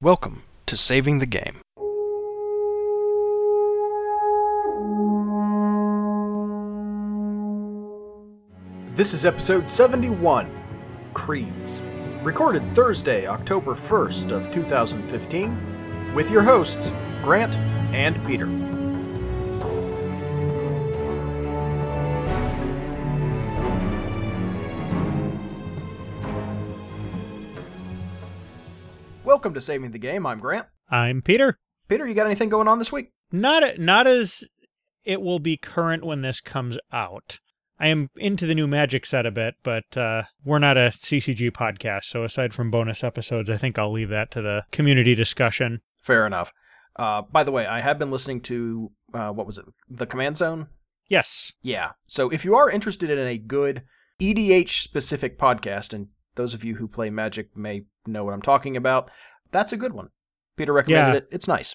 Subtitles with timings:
[0.00, 1.60] Welcome to Saving the Game.
[8.94, 10.48] This is episode 71
[11.14, 11.82] Creeds,
[12.22, 16.92] recorded Thursday, October 1st of 2015, with your hosts
[17.24, 17.56] Grant
[17.92, 18.67] and Peter.
[29.48, 30.26] Welcome to Saving the Game.
[30.26, 30.66] I'm Grant.
[30.90, 31.58] I'm Peter.
[31.88, 33.12] Peter, you got anything going on this week?
[33.32, 34.44] Not not as
[35.04, 37.40] it will be current when this comes out.
[37.80, 41.50] I am into the new Magic set a bit, but uh, we're not a CCG
[41.52, 45.80] podcast, so aside from bonus episodes, I think I'll leave that to the community discussion.
[46.02, 46.52] Fair enough.
[46.96, 49.64] Uh, by the way, I have been listening to uh, what was it?
[49.88, 50.66] The Command Zone.
[51.06, 51.54] Yes.
[51.62, 51.92] Yeah.
[52.06, 53.80] So if you are interested in a good
[54.20, 58.76] EDH specific podcast, and those of you who play Magic may know what I'm talking
[58.76, 59.10] about,
[59.50, 60.08] that's a good one.
[60.56, 61.16] Peter recommended Yeah.
[61.18, 61.28] it.
[61.30, 61.74] It's nice.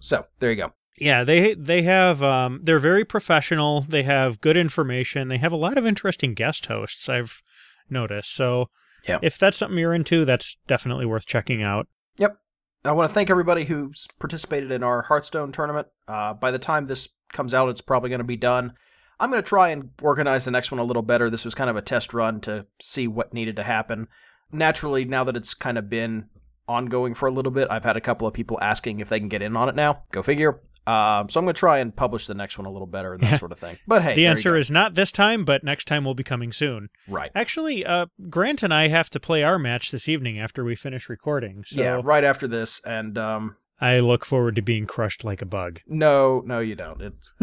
[0.00, 0.72] So there you go.
[0.98, 3.82] Yeah, they they have um they're very professional.
[3.82, 5.28] They have good information.
[5.28, 7.42] They have a lot of interesting guest hosts I've
[7.88, 8.34] noticed.
[8.34, 8.70] So
[9.08, 9.18] Yeah.
[9.22, 11.86] if that's something you're into, that's definitely worth checking out.
[12.16, 12.36] Yep.
[12.84, 15.88] I want to thank everybody who's participated in our Hearthstone tournament.
[16.06, 18.72] Uh, by the time this comes out, it's probably going to be done.
[19.20, 21.28] I'm going to try and organize the next one a little better.
[21.28, 24.06] This was kind of a test run to see what needed to happen.
[24.52, 26.28] Naturally, now that it's kind of been
[26.68, 29.28] ongoing for a little bit, I've had a couple of people asking if they can
[29.28, 30.02] get in on it now.
[30.12, 30.60] Go figure.
[30.88, 33.22] Um, so I'm going to try and publish the next one a little better and
[33.22, 33.76] that sort of thing.
[33.86, 36.88] But hey, the answer is not this time, but next time will be coming soon.
[37.06, 37.30] right.
[37.34, 41.10] Actually, uh, Grant and I have to play our match this evening after we finish
[41.10, 41.62] recording.
[41.66, 45.46] So yeah, right after this, and um, I look forward to being crushed like a
[45.46, 45.80] bug.
[45.86, 47.02] No, no, you don't.
[47.02, 47.34] It's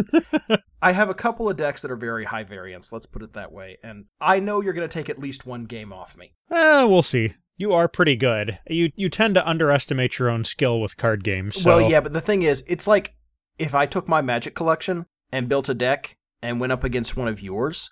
[0.82, 3.52] I have a couple of decks that are very high variance, let's put it that
[3.52, 6.34] way, and I know you're going to take at least one game off me.
[6.50, 7.36] Uh, we'll see.
[7.58, 8.60] You are pretty good.
[8.68, 11.62] You you tend to underestimate your own skill with card games.
[11.62, 11.78] So.
[11.78, 13.16] Well, yeah, but the thing is, it's like
[13.58, 17.28] if I took my Magic collection and built a deck and went up against one
[17.28, 17.92] of yours,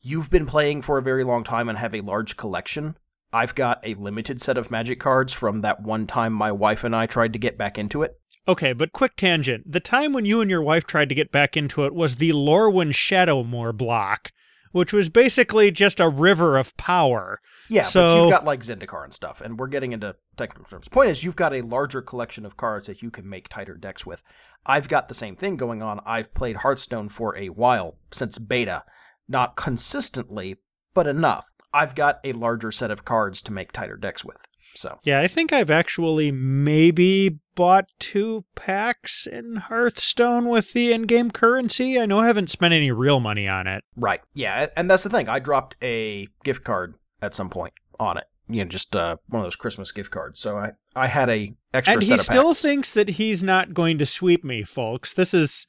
[0.00, 2.96] you've been playing for a very long time and have a large collection.
[3.32, 6.96] I've got a limited set of Magic cards from that one time my wife and
[6.96, 8.18] I tried to get back into it.
[8.48, 9.70] Okay, but quick tangent.
[9.70, 12.30] The time when you and your wife tried to get back into it was the
[12.30, 14.30] Lorwyn Shadowmoor block,
[14.76, 17.40] which was basically just a river of power.
[17.70, 20.86] Yeah, but So- you've got like Zendikar and stuff, and we're getting into technical terms.
[20.88, 24.04] Point is, you've got a larger collection of cards that you can make tighter decks
[24.04, 24.22] with.
[24.66, 26.00] I've got the same thing going on.
[26.04, 28.84] I've played Hearthstone for a while, since beta.
[29.28, 30.56] Not consistently,
[30.92, 31.46] but enough.
[31.72, 34.36] I've got a larger set of cards to make tighter decks with.
[34.76, 41.30] So, Yeah, I think I've actually maybe bought two packs in Hearthstone with the in-game
[41.30, 41.98] currency.
[41.98, 43.82] I know I haven't spent any real money on it.
[43.96, 44.20] right.
[44.34, 45.28] Yeah, and that's the thing.
[45.28, 48.24] I dropped a gift card at some point on it.
[48.48, 50.38] You know, just uh, one of those Christmas gift cards.
[50.38, 52.60] So I, I had a extra and he still packs.
[52.60, 55.14] thinks that he's not going to sweep me, folks.
[55.14, 55.66] This is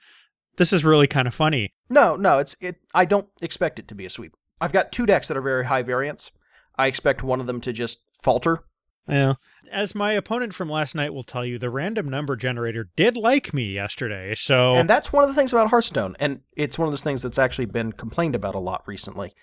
[0.58, 1.74] this is really kind of funny.
[1.90, 2.76] No, no, it's it.
[2.94, 4.36] I don't expect it to be a sweep.
[4.62, 6.32] I've got two decks that are very high variance.
[6.78, 8.64] I expect one of them to just falter.
[9.08, 9.36] Yeah.
[9.72, 13.54] As my opponent from last night will tell you, the random number generator did like
[13.54, 14.34] me yesterday.
[14.36, 17.22] So And that's one of the things about Hearthstone, and it's one of those things
[17.22, 19.34] that's actually been complained about a lot recently.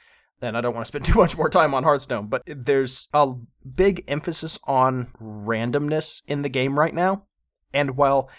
[0.41, 3.35] And I don't want to spend too much more time on Hearthstone, but there's a
[3.75, 7.25] big emphasis on randomness in the game right now.
[7.73, 8.31] And while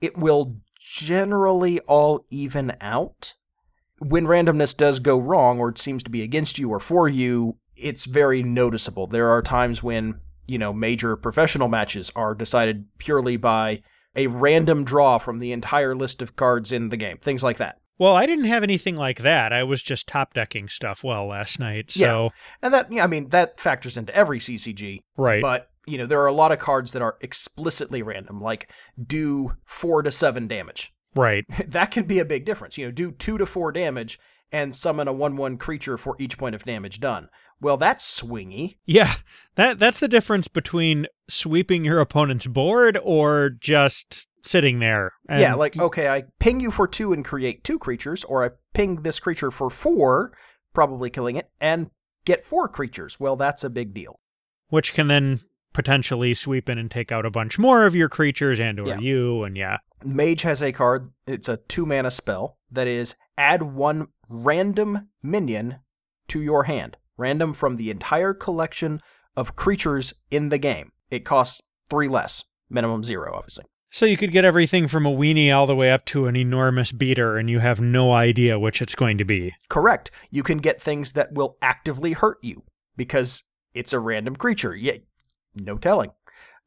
[0.00, 3.34] it will generally all even out,
[3.98, 7.56] when randomness does go wrong or it seems to be against you or for you,
[7.76, 9.06] it's very noticeable.
[9.06, 13.82] There are times when, you know, major professional matches are decided purely by
[14.16, 17.78] a random draw from the entire list of cards in the game, things like that.
[17.98, 19.52] well, I didn't have anything like that.
[19.52, 21.90] I was just top decking stuff well last night.
[21.90, 22.30] So
[22.62, 25.42] And that, yeah, I mean, that factors into every CCG, right.
[25.42, 28.68] but, you know, there are a lot of cards that are explicitly random, like
[29.04, 30.92] do four to seven damage.
[31.14, 31.44] right.
[31.68, 32.78] that can be a big difference.
[32.78, 34.18] You know, do two to four damage
[34.54, 37.28] and summon a 1 1 creature for each point of damage done.
[37.64, 38.76] Well, that's swingy.
[38.86, 39.14] Yeah.
[39.56, 45.12] That that's the difference between sweeping your opponent's board or just sitting there.
[45.28, 48.50] And yeah, like, okay, I ping you for two and create two creatures, or I
[48.74, 50.36] ping this creature for four,
[50.74, 51.90] probably killing it, and
[52.26, 53.18] get four creatures.
[53.18, 54.20] Well, that's a big deal.
[54.68, 55.40] which can then
[55.72, 58.98] potentially sweep in and take out a bunch more of your creatures and or Yeah.
[58.98, 59.78] you and yeah.
[60.04, 65.76] Mage has a card, it's a two mana spell, that is add one random minion
[66.28, 66.96] to your hand.
[67.16, 69.00] Random from the entire collection
[69.36, 70.92] of creatures in the game.
[71.10, 73.64] It costs three less, minimum zero, obviously.
[73.90, 76.90] So you could get everything from a weenie all the way up to an enormous
[76.90, 79.54] beater and you have no idea which it's going to be.
[79.68, 80.10] Correct.
[80.32, 82.64] You can get things that will actively hurt you
[82.96, 84.74] because it's a random creature.
[84.74, 84.96] Yeah,
[85.54, 86.10] no telling.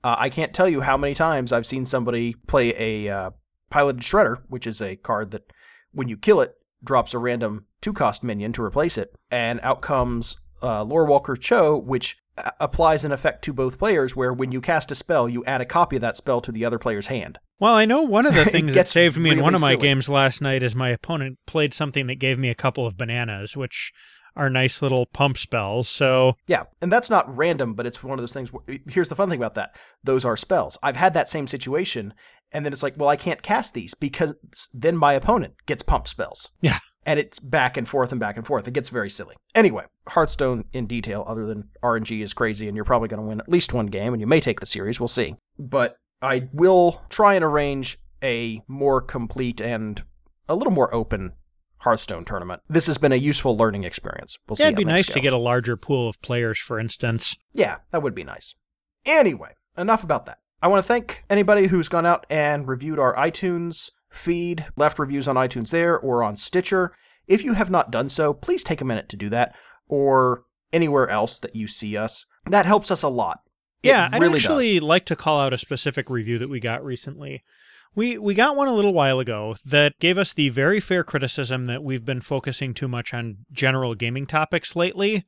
[0.05, 2.73] Uh, I can't tell you how many times I've seen somebody play
[3.05, 3.31] a uh,
[3.69, 5.51] piloted shredder, which is a card that
[5.91, 9.81] when you kill it drops a random two cost minion to replace it, and out
[9.81, 14.61] comes uh, Lorewalker Cho, which a- applies an effect to both players, where when you
[14.61, 17.37] cast a spell, you add a copy of that spell to the other player's hand.
[17.59, 19.81] Well, I know one of the things that saved me in one of my silly.
[19.81, 23.55] games last night is my opponent played something that gave me a couple of bananas,
[23.57, 23.91] which
[24.35, 25.89] are nice little pump spells.
[25.89, 28.53] So, Yeah, and that's not random, but it's one of those things.
[28.53, 30.77] Where, here's the fun thing about that: those are spells.
[30.83, 32.13] I've had that same situation,
[32.51, 34.33] and then it's like, well, I can't cast these because
[34.75, 36.51] then my opponent gets pump spells.
[36.61, 36.77] Yeah.
[37.07, 38.67] And it's back and forth and back and forth.
[38.67, 39.35] It gets very silly.
[39.55, 43.39] Anyway, Hearthstone in detail, other than RNG is crazy, and you're probably going to win
[43.39, 44.99] at least one game, and you may take the series.
[44.99, 45.35] We'll see.
[45.57, 50.03] But I will try and arrange a more complete and
[50.49, 51.31] a little more open
[51.77, 52.61] Hearthstone tournament.
[52.69, 54.37] This has been a useful learning experience.
[54.47, 54.63] We'll see.
[54.63, 55.13] yeah, it'd be nice go.
[55.13, 57.37] to get a larger pool of players, for instance.
[57.53, 58.55] Yeah, that would be nice.
[59.05, 60.39] Anyway, enough about that.
[60.61, 65.27] I want to thank anybody who's gone out and reviewed our iTunes feed, left reviews
[65.27, 66.93] on iTunes there or on Stitcher.
[67.27, 69.55] If you have not done so, please take a minute to do that
[69.87, 72.25] or anywhere else that you see us.
[72.45, 73.41] That helps us a lot.
[73.83, 74.83] It Yeah, I'd really actually does.
[74.83, 77.43] like to call out a specific review that we got recently.
[77.95, 81.65] We we got one a little while ago that gave us the very fair criticism
[81.65, 85.25] that we've been focusing too much on general gaming topics lately.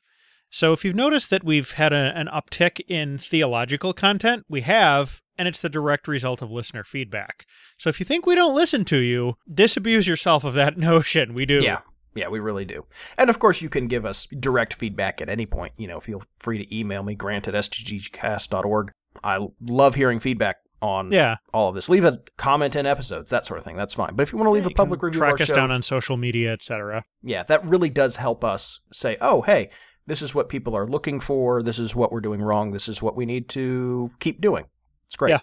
[0.51, 5.21] So if you've noticed that we've had a, an uptick in theological content, we have,
[5.39, 7.45] and it's the direct result of listener feedback.
[7.77, 11.33] So if you think we don't listen to you, disabuse yourself of that notion.
[11.33, 11.61] We do.
[11.63, 11.79] Yeah.
[12.15, 12.85] Yeah, we really do.
[13.17, 15.73] And of course, you can give us direct feedback at any point.
[15.77, 18.91] You know, feel free to email me, grant at sggcast.org.
[19.23, 21.35] I love hearing feedback on Yeah.
[21.53, 21.89] all of this.
[21.89, 23.75] Leave a comment in episodes, that sort of thing.
[23.75, 24.15] That's fine.
[24.15, 25.81] But if you want to leave You a public review track us show, down on
[25.81, 27.03] social media, etc.
[27.21, 29.69] yeah, that really does help us say, oh, hey,
[30.07, 31.61] this is what people are looking for.
[31.61, 32.71] This is what we're doing wrong.
[32.71, 34.65] This is what we need to keep doing.
[35.09, 35.31] It's great.
[35.31, 35.39] Yeah.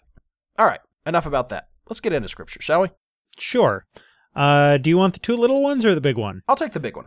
[0.58, 0.80] All right.
[1.04, 1.68] Enough about that.
[1.88, 2.88] Let's get into scripture, shall we?
[3.38, 3.84] Sure.
[4.34, 6.42] Uh, do you want the two little ones or the big one?
[6.46, 7.06] I'll take the big one.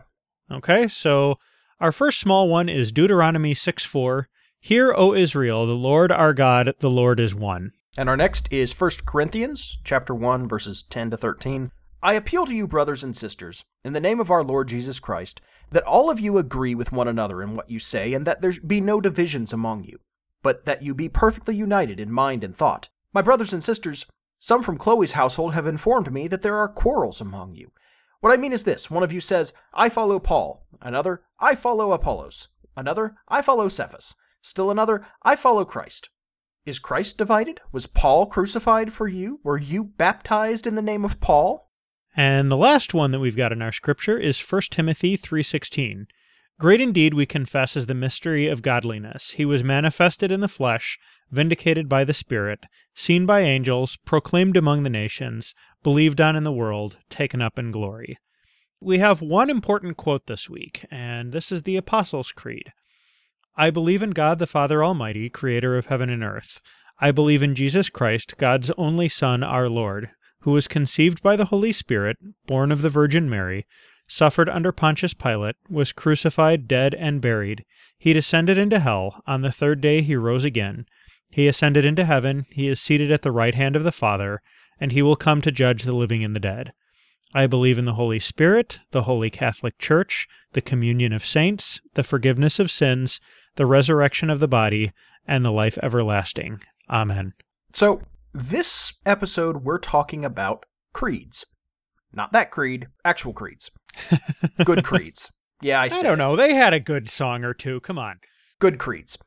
[0.50, 1.38] Okay, so
[1.80, 4.28] our first small one is Deuteronomy 6 4.
[4.60, 7.72] Hear, O Israel, the Lord our God, the Lord is one.
[7.96, 11.70] And our next is 1 Corinthians chapter 1 verses 10 to 13.
[12.02, 15.40] I appeal to you brothers and sisters in the name of our Lord Jesus Christ
[15.70, 18.54] that all of you agree with one another in what you say and that there
[18.66, 19.98] be no divisions among you,
[20.42, 22.88] but that you be perfectly united in mind and thought.
[23.12, 24.06] My brothers and sisters,
[24.38, 27.72] some from Chloe's household have informed me that there are quarrels among you.
[28.20, 30.66] What I mean is this one of you says, I follow Paul.
[30.80, 32.48] Another, I follow Apollos.
[32.76, 34.14] Another, I follow Cephas.
[34.42, 36.10] Still another, I follow Christ.
[36.66, 37.60] Is Christ divided?
[37.72, 39.40] Was Paul crucified for you?
[39.42, 41.70] Were you baptized in the name of Paul?
[42.16, 46.06] And the last one that we've got in our scripture is 1 Timothy 3:16.
[46.60, 49.30] Great indeed we confess is the mystery of godliness.
[49.30, 50.98] He was manifested in the flesh,
[51.30, 52.60] vindicated by the Spirit,
[52.94, 57.70] seen by angels, proclaimed among the nations, believed on in the world, taken up in
[57.70, 58.18] glory.
[58.78, 62.74] We have one important quote this week, and this is the Apostles' Creed.
[63.56, 66.60] I believe in God the Father Almighty, creator of heaven and earth.
[66.98, 70.10] I believe in Jesus Christ, God's only Son, our Lord,
[70.40, 73.66] who was conceived by the Holy Spirit, born of the Virgin Mary,
[74.10, 77.64] suffered under Pontius Pilate, was crucified, dead, and buried.
[77.96, 79.22] He descended into hell.
[79.24, 80.86] On the third day he rose again.
[81.30, 82.44] He ascended into heaven.
[82.50, 84.42] He is seated at the right hand of the Father,
[84.80, 86.72] and he will come to judge the living and the dead.
[87.32, 92.02] I believe in the Holy Spirit, the Holy Catholic Church, the communion of saints, the
[92.02, 93.20] forgiveness of sins,
[93.54, 94.92] the resurrection of the body,
[95.24, 96.60] and the life everlasting.
[96.90, 97.34] Amen.
[97.72, 98.02] So,
[98.34, 101.46] this episode, we're talking about creeds.
[102.12, 103.70] Not that creed, actual creeds.
[104.64, 105.30] Good creeds.
[105.62, 106.16] Yeah, I, I don't it.
[106.16, 106.36] know.
[106.36, 107.80] They had a good song or two.
[107.80, 108.20] Come on.
[108.58, 109.18] Good creeds.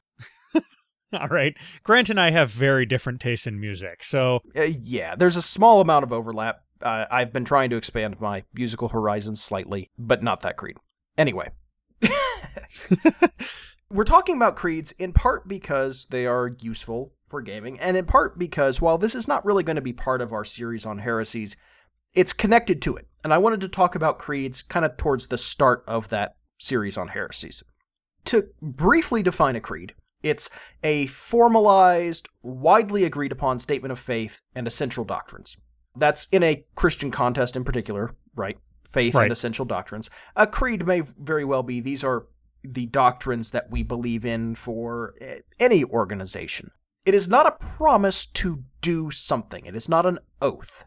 [1.13, 1.55] All right.
[1.83, 4.03] Grant and I have very different tastes in music.
[4.03, 6.61] So, Uh, yeah, there's a small amount of overlap.
[6.81, 10.77] Uh, I've been trying to expand my musical horizons slightly, but not that creed.
[11.17, 11.49] Anyway,
[13.89, 18.37] we're talking about creeds in part because they are useful for gaming, and in part
[18.37, 21.55] because while this is not really going to be part of our series on heresies,
[22.13, 23.07] it's connected to it.
[23.23, 26.97] And I wanted to talk about creeds kind of towards the start of that series
[26.97, 27.63] on heresies.
[28.25, 30.49] To briefly define a creed, it's
[30.83, 35.57] a formalized, widely agreed upon statement of faith and essential doctrines.
[35.95, 38.57] That's in a Christian context in particular, right?
[38.85, 39.23] Faith Right.
[39.23, 40.09] and essential doctrines.
[40.35, 42.27] A creed may very well be these are
[42.63, 46.71] the doctrines that we believe in for eh, any organization.
[47.05, 50.85] It is not a promise to do something, it is not an oath.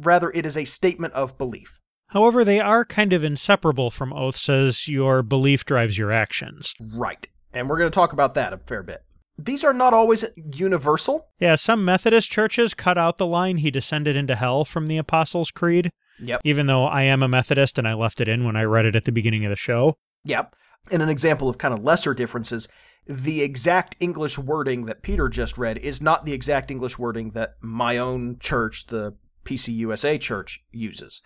[0.00, 1.80] Rather, it is a statement of belief.
[2.08, 6.72] however, they are kind of inseparable from oaths as your belief drives your actions.
[6.80, 7.26] Right.
[7.52, 9.02] And we're going to talk about that a fair bit.
[9.40, 10.24] these are not always
[10.54, 11.26] universal.
[11.38, 15.50] Yeah, some Methodist churches cut out the line, he descended into hell from the Apostles'
[15.50, 15.90] Creed,
[16.20, 16.40] Yep.
[16.44, 18.96] even though I am a Methodist and I left it in when I read it
[18.96, 19.96] at the beginning of the show.
[20.24, 20.56] Yep.
[20.90, 22.66] And an example of kind of lesser differences,
[23.06, 27.54] the exact English wording that Peter just read is not the exact English wording that
[27.60, 29.14] my own church, the
[29.48, 31.20] PCUSA church, uses.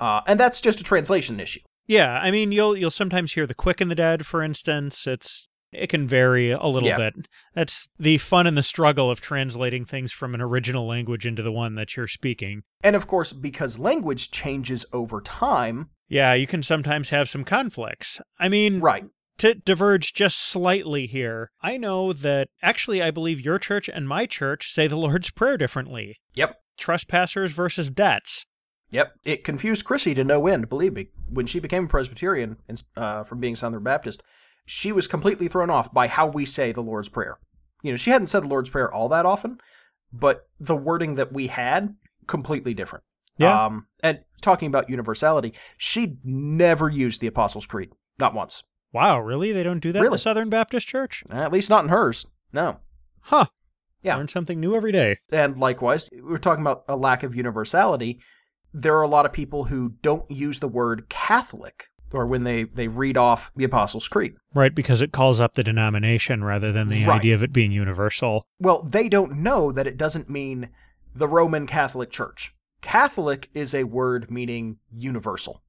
[0.00, 1.60] Uh, and that's just a translation issue.
[1.86, 5.06] Yeah, I mean, you'll you'll sometimes hear the quick and the dead, for instance.
[5.06, 6.96] It's it can vary a little Yeah.
[6.96, 7.14] bit.
[7.54, 11.50] That's the fun and the struggle of translating things from an original language into the
[11.52, 12.62] one that you're speaking.
[12.82, 18.20] And of course, because language changes over time, Yeah, you can sometimes have some conflicts.
[18.38, 19.04] I mean, right.
[19.38, 24.26] to diverge just slightly here, I know that actually I believe your church and my
[24.26, 26.18] church say the Lord's Prayer differently.
[26.34, 26.56] Yep.
[26.78, 28.46] Trespassers versus debts.
[28.90, 29.14] Yep.
[29.24, 31.08] It confused Chrissy to no end, believe me.
[31.28, 32.58] When she became a Presbyterian
[32.96, 34.22] uh, from being Southern Baptist,
[34.66, 37.38] she was completely thrown off by how we say the Lord's Prayer.
[37.82, 39.58] You know, she hadn't said the Lord's Prayer all that often,
[40.12, 43.04] but the wording that we had, completely different.
[43.36, 43.66] Yeah.
[43.66, 47.90] Um, and talking about universality, she never used the Apostles' Creed.
[48.18, 48.62] Not once.
[48.92, 49.50] Wow, really?
[49.50, 51.24] They don't do that in the Southern Baptist Church?
[51.30, 52.26] At least not in hers.
[52.52, 52.78] No.
[53.22, 53.46] Huh.
[54.04, 54.16] Yeah.
[54.16, 55.18] Learn something new every day.
[55.32, 58.20] And likewise, we're talking about a lack of universality.
[58.72, 62.64] There are a lot of people who don't use the word Catholic or when they,
[62.64, 64.34] they read off the Apostles' Creed.
[64.54, 67.16] Right, because it calls up the denomination rather than the Right.
[67.16, 68.46] idea of it being universal.
[68.60, 70.68] Well, they don't know that it doesn't mean
[71.14, 72.54] the Roman Catholic Church.
[72.82, 75.62] Catholic is a word meaning universal.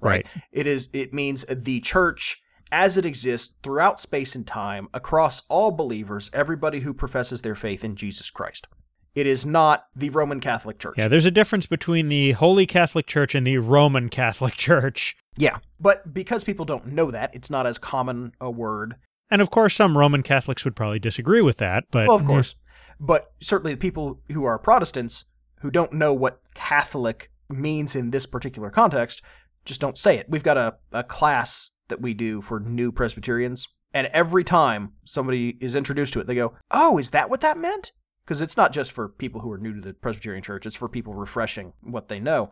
[0.00, 0.26] Right.
[0.50, 2.41] It is it means the church
[2.72, 7.84] as it exists throughout space and time across all believers, everybody who professes their faith
[7.84, 8.66] in Jesus Christ.
[9.14, 10.94] It is not the Roman Catholic Church.
[10.96, 15.14] Yeah, there's a difference between the Holy Catholic Church and the Roman Catholic Church.
[15.36, 18.96] Yeah, but because people don't know that, it's not as common a word.
[19.30, 22.54] And of course, some Roman Catholics would probably disagree with that, but Well, of course.
[22.98, 25.26] But certainly the people who are Protestants
[25.60, 29.20] who don't know what Catholic means in this particular context
[29.64, 30.28] just don't say it.
[30.28, 35.58] We've got a, a class that we do for new Presbyterians, and every time somebody
[35.60, 37.92] is introduced to it, they go, Oh, is that what that meant?
[38.24, 40.88] Because it's not just for people who are new to the Presbyterian church, it's for
[40.88, 42.50] people refreshing what they know.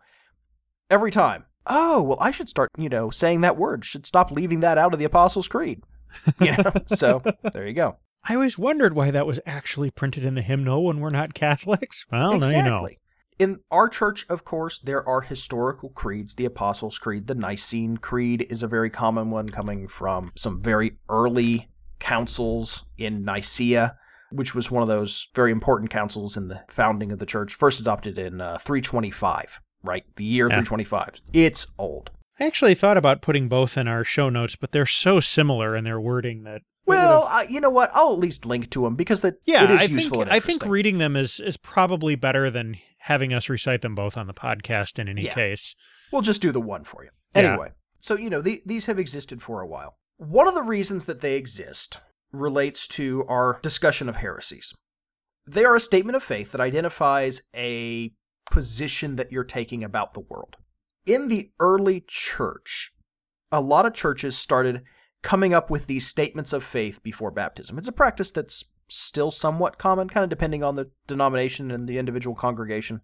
[0.91, 4.59] Every time, oh, well, I should start, you know, saying that word, should stop leaving
[4.59, 5.81] that out of the Apostles' Creed.
[6.39, 7.97] You know, so there you go.
[8.23, 12.05] I always wondered why that was actually printed in the hymnal when we're not Catholics.
[12.11, 12.87] Well, now you know.
[13.41, 16.35] In our church, of course, there are historical creeds.
[16.35, 20.97] The Apostles' Creed, the Nicene Creed is a very common one coming from some very
[21.09, 23.97] early councils in Nicaea,
[24.31, 27.79] which was one of those very important councils in the founding of the church, first
[27.79, 30.03] adopted in uh, 325, right?
[30.17, 30.61] The year Yeah.
[30.61, 31.21] 325.
[31.33, 32.11] It's old.
[32.39, 35.83] I actually thought about putting both in our show notes, but they're so similar in
[35.83, 36.61] their wording that.
[36.85, 37.89] Well, uh, you know what?
[37.95, 40.39] I'll at least link to them because that yeah, it is I useful think I
[40.39, 44.33] think reading them is is probably better than having us recite them both on the
[44.33, 44.99] podcast.
[44.99, 45.33] In any Yeah.
[45.33, 45.75] case,
[46.11, 47.09] We'll just do the one for you.
[47.35, 47.51] Yeah.
[47.53, 49.97] Anyway, so, you know, the, these have existed for a while.
[50.17, 51.99] One of the reasons that they exist
[52.31, 54.73] relates to our discussion of heresies.
[55.47, 58.11] They are a statement of faith that identifies a
[58.49, 60.57] position that you're taking about the world.
[61.05, 62.91] In the early church,
[63.51, 64.83] a lot of churches started
[65.23, 67.77] coming up with these statements of faith before baptism.
[67.77, 71.97] It's a practice that's still somewhat common, kind of depending on the denomination and the
[71.97, 73.01] individual congregation.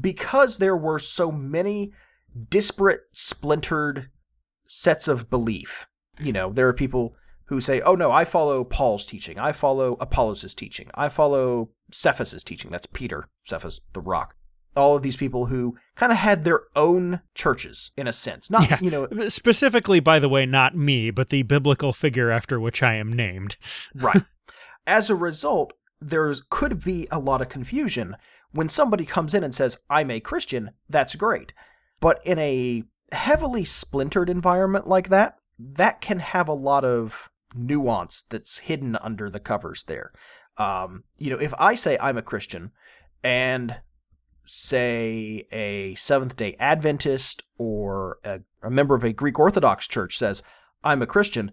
[0.00, 1.92] Because there were so many
[2.50, 4.10] disparate, splintered
[4.66, 5.86] sets of belief.
[6.18, 7.14] You know, there are people
[7.44, 9.38] who say, oh no, I follow Paul's teaching.
[9.38, 10.90] I follow Apollos' teaching.
[10.94, 12.70] I follow Cephas' teaching.
[12.72, 14.34] That's Peter, Cephas, the rock.
[14.74, 18.50] All of these people who kind of had their own churches, in a sense.
[18.50, 18.78] Not, Yeah.
[18.82, 22.94] you know, specifically, by the way, not me, but the biblical figure after which I
[22.94, 23.56] am named.
[23.94, 24.20] Right.
[24.86, 28.16] As a result, there could be a lot of confusion
[28.52, 31.52] when somebody comes in and says, I'm a Christian, that's great.
[32.00, 38.22] But in a heavily splintered environment like that, that can have a lot of nuance
[38.22, 40.12] that's hidden under the covers there.
[40.58, 42.72] Um, you know, if I say I'm a Christian
[43.22, 43.76] and
[44.46, 50.42] say a Seventh day Adventist or a, a member of a Greek Orthodox church says,
[50.84, 51.52] I'm a Christian,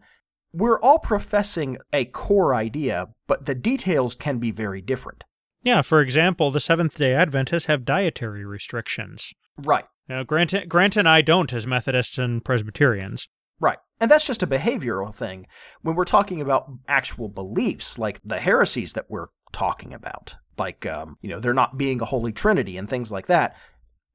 [0.53, 5.24] we're all professing a core idea, but the details can be very different.
[5.63, 9.33] Yeah, for example, the Seventh day Adventists have dietary restrictions.
[9.57, 13.27] Right, Now, Grant, Grant and I don't as Methodists and Presbyterians.
[13.60, 13.77] right.
[14.00, 15.48] And that's just a behavioral thing.
[15.81, 21.17] When we're talking about actual beliefs, like the heresies that we're talking about, like, um,
[21.22, 23.55] you know, there not being a Holy Trinity and things like that,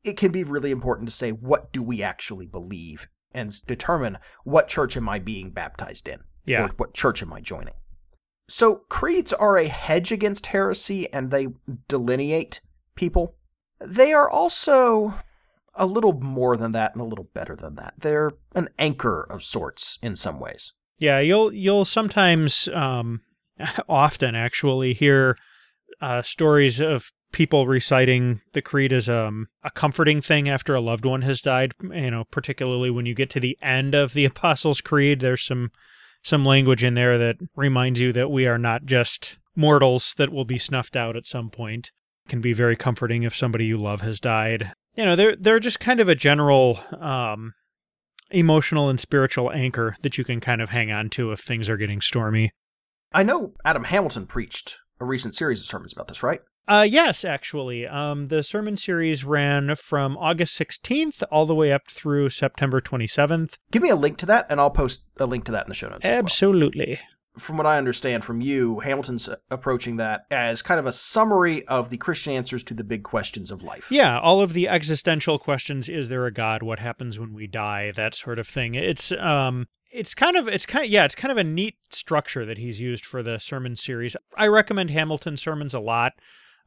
[0.05, 3.09] it can be really important to say, what do we actually believe?
[3.39, 6.21] And determine what church am I being baptized in?
[6.45, 6.65] Yeah.
[6.65, 7.75] Or what church am I joining?
[8.51, 11.49] So, creeds are a hedge against heresy and they
[11.87, 12.61] delineate
[12.95, 13.37] people.
[13.81, 15.15] They are also
[15.75, 17.95] a little more than that and a little better than that.
[17.99, 20.73] They're an anchor of sorts in some ways.
[20.99, 23.21] Yeah, you'll you'll sometimes, um,
[23.89, 25.37] often actually, hear
[26.01, 31.05] uh, stories of people reciting the creed as um, a comforting thing after a loved
[31.05, 31.73] one has died.
[31.81, 35.71] You know, particularly when you get to the end of the Apostles' Creed, there's some
[36.25, 40.45] some language in there that reminds you that we are not just mortals that will
[40.45, 41.93] be snuffed out at some point.
[42.27, 44.73] It can be very comforting if somebody you love has died.
[44.97, 47.53] You know, they're they're just kind of a general um,
[48.33, 51.77] emotional and spiritual anchor that you can kind of hang on to if things are
[51.77, 52.51] getting stormy.
[53.13, 56.41] I know Adam Hamilton preached a recent series of sermons about this, right?
[56.69, 57.87] Uh, yes, actually.
[57.87, 63.57] Um, the sermon series ran from August 16th all the way up through September 27th.
[63.71, 65.75] Give me a link to that, and I'll post a link to that in the
[65.75, 66.05] show notes.
[66.05, 66.19] as well.
[66.19, 67.01] Absolutely.
[67.39, 71.89] From what I understand from you, Hamilton's approaching that as kind of a summary of
[71.89, 73.87] the Christian answers to the big questions of life.
[73.91, 77.93] Yeah, all of the existential questions is there a god what happens when we die
[77.93, 78.75] that sort of thing.
[78.75, 82.45] It's um it's kind of it's kind of yeah, it's kind of a neat structure
[82.45, 84.17] that he's used for the sermon series.
[84.37, 86.15] I recommend Hamilton sermons a lot.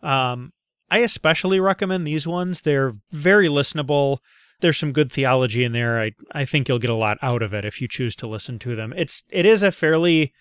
[0.03, 0.51] Um
[0.89, 2.61] I especially recommend these ones.
[2.61, 4.17] They're very listenable.
[4.59, 6.01] There's some good theology in there.
[6.01, 8.59] I I think you'll get a lot out of it if you choose to listen
[8.59, 8.93] to them.
[8.95, 10.33] It's it is a fairly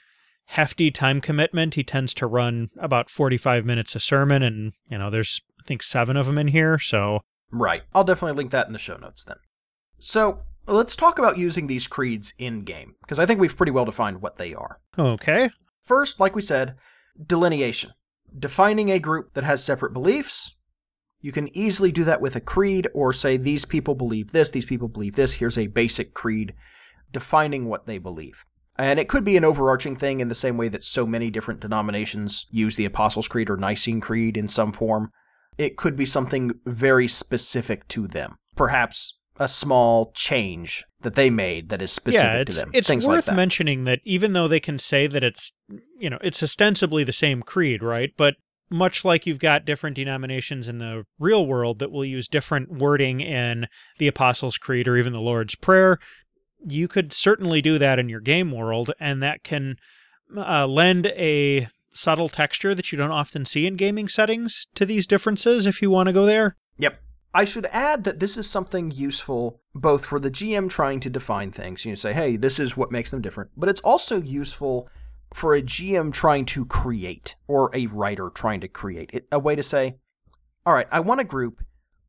[0.47, 1.75] hefty time commitment.
[1.75, 5.83] He tends to run about 45 minutes a sermon and, you know, there's I think
[5.83, 7.21] 7 of them in here, so
[7.53, 7.83] Right.
[7.95, 9.37] I'll definitely link that in the show notes then.
[9.99, 13.85] So, let's talk about using these creeds in game, because I think we've pretty well
[13.85, 14.79] defined what they are.
[14.99, 15.51] okay.
[15.85, 16.77] First, like we said,
[17.25, 17.93] delineation.
[18.39, 20.57] Defining a group that has separate beliefs.
[21.21, 24.65] You can easily do that with a creed or say these people believe this, these
[24.65, 25.35] people believe this.
[25.35, 26.55] Here's a basic creed
[27.13, 28.45] defining what they believe.
[28.79, 31.61] And it could be an overarching thing in the same way that so many different
[31.61, 35.11] denominations use the Apostles' Creed or Nicene Creed in some form.
[35.59, 38.37] It could be something very specific to them.
[38.57, 42.71] Perhaps a small change that they made that is specific yeah, to them.
[42.75, 43.35] it's Things like worth that.
[43.35, 45.53] mentioning that even though they can say that it's
[45.99, 48.13] you know it's ostensibly the same creed, right?
[48.19, 48.35] But
[48.69, 53.21] much like you've got different denominations in the real world that will use different wording
[53.21, 53.67] in
[53.99, 55.99] the Apostles' Creed or even the Lord's Prayer,
[56.69, 59.77] you could certainly do that in your game world, and that can
[60.37, 65.07] uh, lend a subtle texture that you don't often see in gaming settings to these
[65.07, 66.57] differences if you want to go there.
[66.79, 67.01] Yep.
[67.33, 71.53] I should add that this is something useful both for the GM trying to define
[71.53, 71.85] things.
[71.85, 73.51] You say, hey, this is what makes them different.
[73.57, 74.89] But it's also useful
[75.33, 79.11] for a GM trying to create or a writer trying to create.
[79.13, 79.97] It, a way to say,
[80.67, 81.63] all right, I want a group.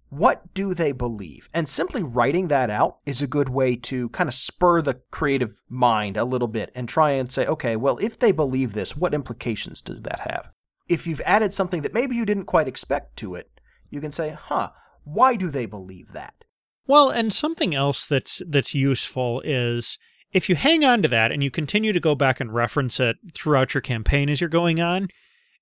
[0.10, 1.49] What do they believe?
[1.53, 5.62] And simply writing that out is a good way to kind of spur the creative
[5.69, 9.13] mind a little bit and try and say, okay, well, if they believe this, what
[9.13, 10.51] implications does that have?
[10.89, 14.36] If you've added something that maybe you didn't quite expect to it, you can say,
[14.38, 14.71] huh,
[15.03, 16.45] why do they believe that?
[16.87, 19.97] Well, and something else that's that's useful is
[20.33, 23.17] if you hang on to that and you continue to go back and reference it
[23.33, 25.07] throughout your campaign as you're going on,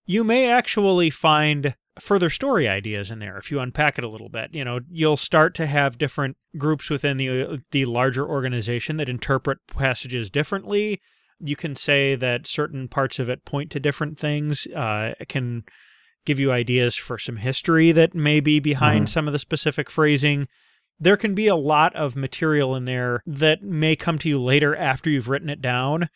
[0.05, 4.29] you may actually find further story ideas in there if you unpack it a little
[4.29, 4.53] bit.
[4.53, 9.59] You know, you'll start to have different groups within the the larger organization that interpret
[9.67, 11.01] passages differently.
[11.39, 14.67] You can say that certain parts of it point to different things.
[14.67, 15.63] Uh, can
[16.29, 19.09] give you ideas for some history that may be behind Mhm.
[19.09, 20.47] some of the specific phrasing.
[20.99, 24.75] There can be a lot of material in there that may come to you later
[24.75, 26.07] after you've written it down.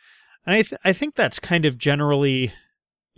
[0.45, 2.53] And I, th- I think that's kind of generally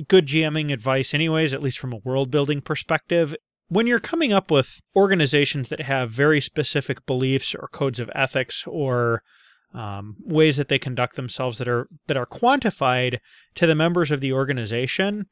[0.07, 3.35] good GMing advice, anyways, at least from a world building perspective.
[3.67, 8.63] When you're coming up with organizations that have very specific beliefs or codes of ethics
[8.67, 9.21] or
[9.73, 13.17] um, ways that they conduct themselves that are that are quantified
[13.55, 15.25] to the members of the organization,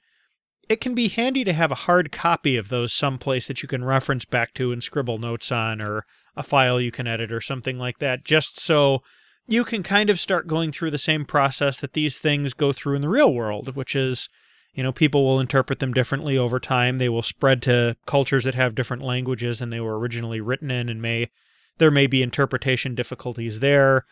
[0.69, 3.83] it can be handy to have a hard copy of those someplace that you can
[3.83, 7.77] reference back to and scribble notes on, or a file you can edit, or something
[7.77, 9.01] like that, just so
[9.45, 12.95] you can kind of start going through the same process that these things go through
[12.95, 14.29] in the real world, which is,
[14.73, 16.97] you know, people will interpret them differently over time.
[16.97, 20.87] They will spread to cultures that have different languages than they were originally written in,
[20.87, 21.29] and may
[21.77, 24.05] there may be interpretation difficulties there.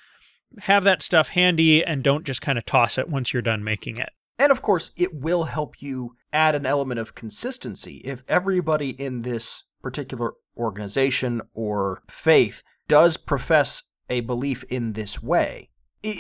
[0.60, 3.98] Have that stuff handy and don't just kind of toss it once you're done making
[3.98, 4.10] it.
[4.38, 7.98] And of course, it will help you add an element of consistency.
[8.04, 15.70] If everybody in this particular organization or faith does profess a belief in this way,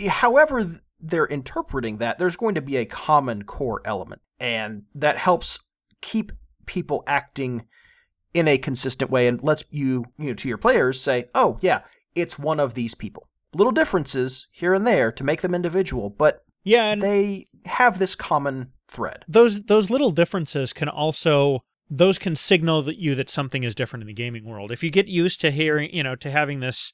[0.07, 4.21] however they're interpreting that, there's going to be a common core element.
[4.39, 5.59] And that helps
[6.01, 6.31] keep
[6.65, 7.63] people acting
[8.33, 11.81] in a consistent way and lets you, you know, to your players say, oh, yeah,
[12.15, 13.27] it's one of these people.
[13.53, 18.15] Little differences here and there to make them individual, but Yeah, and they have this
[18.15, 19.23] common thread.
[19.27, 24.01] those those little differences can also those can signal that you that something is different
[24.01, 24.71] in the gaming world.
[24.71, 26.93] If you get used to hearing, you know, to having this,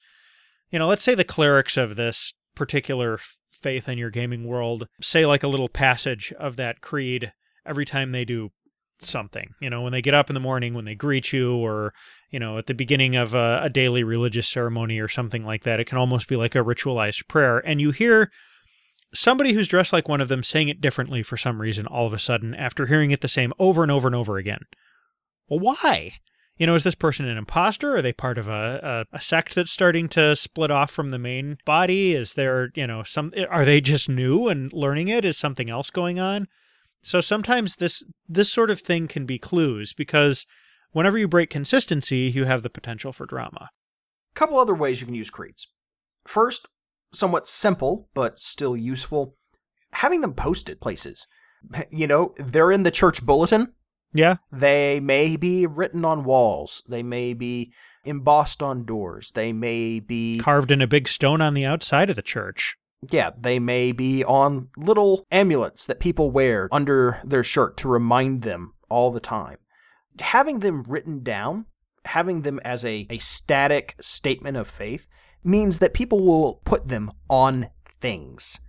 [0.72, 3.20] you know, let's say the clerics of this particular
[3.52, 7.32] faith in your gaming world say like a little passage of that creed
[7.66, 8.50] every time they do
[9.00, 9.54] something.
[9.62, 11.94] You know, when they get up in the morning, when they greet you, or
[12.32, 15.80] you know, at the beginning of a, a daily religious ceremony or something like that.
[15.80, 18.32] It can almost be like a ritualized prayer, and you hear
[19.14, 22.14] somebody who's dressed like one of them saying it differently for some reason all of
[22.14, 24.62] a sudden after hearing it the same over and over and over again.
[25.48, 26.14] Well, why?
[26.58, 27.96] You know, is this person an imposter?
[27.96, 31.20] Are they part of a, a, a sect that's starting to split off from the
[31.20, 32.14] main body?
[32.14, 35.24] Is there, you know, some are they just new and learning it?
[35.24, 36.48] Is something else going on?
[37.04, 40.48] So sometimes this this sort of thing can be clues because
[40.92, 43.70] whenever you break consistency, you have the potential for drama.
[44.36, 45.68] A couple other ways you can use creeds.
[46.26, 46.68] First,
[47.14, 49.36] somewhat simple but still useful,
[49.92, 51.28] having them posted places.
[51.90, 53.74] You know, they're in the church bulletin.
[54.14, 56.82] Yeah, They may be written on walls.
[56.88, 57.74] They may be
[58.06, 59.32] embossed on doors.
[59.32, 62.78] They may be carved in a big stone on the outside of the church.
[63.12, 68.44] yeah, they may be on little amulets that people wear under their shirt to remind
[68.44, 69.58] them all the time.
[70.20, 71.66] Having them written down,
[72.06, 75.06] having them as a, a static statement of faith,
[75.48, 78.60] means that people will put them on things.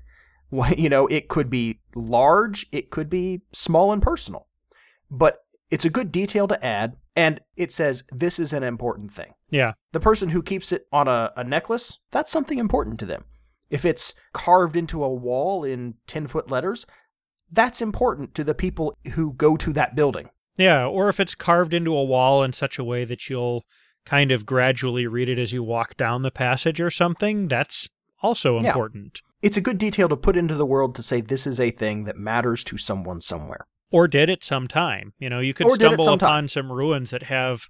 [0.76, 4.46] You know, it could be large, it could be small and personal,
[5.10, 9.34] but it's a good detail to add, and it says this is an important thing
[9.50, 13.24] Yeah, the person who keeps it on a, a necklace, that's something important to them.
[13.68, 16.86] If it's carved into a wall in 10 foot letters,
[17.52, 20.30] that's important to the people who go to that building.
[20.56, 23.64] Yeah, or if it's carved into a wall in such a way that you'll
[24.04, 27.88] kind of gradually read it as you walk down the passage or something, that's
[28.22, 28.68] also Yeah.
[28.70, 29.20] important.
[29.42, 32.04] It's a good detail to put into the world to say this is a thing
[32.04, 33.66] that matters to someone somewhere.
[33.90, 35.12] Or did at some time.
[35.18, 37.68] You know, you could Or stumble upon some ruins that have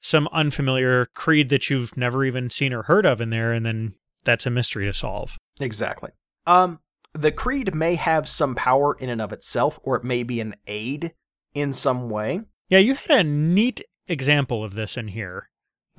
[0.00, 3.94] some unfamiliar creed that you've never even seen or heard of in there, and then
[4.24, 5.38] that's a mystery to solve.
[5.60, 6.10] Exactly.
[6.46, 6.78] Um,
[7.14, 10.54] the creed may have some power in and of itself, or it may be an
[10.68, 11.14] aid
[11.54, 12.42] in some way.
[12.68, 15.48] Yeah, you had a neat example of this in here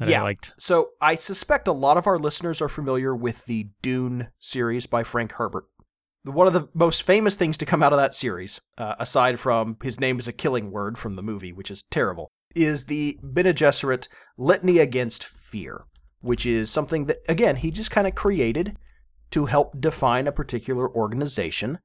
[0.06, 0.22] Yeah.
[0.22, 0.54] I liked.
[0.58, 5.04] So I suspect a lot of our listeners are familiar with the Dune series by
[5.04, 5.66] Frank Herbert.
[6.24, 9.78] One of the most famous things to come out of that series, uh, aside from
[9.82, 13.54] his name is a killing word from the movie, which is terrible, is the Bene
[13.54, 14.08] Gesserit
[14.38, 15.86] Litany Against Fear,
[16.22, 18.78] which is something that, again, he just kind of created
[19.32, 21.80] to help define a particular organization.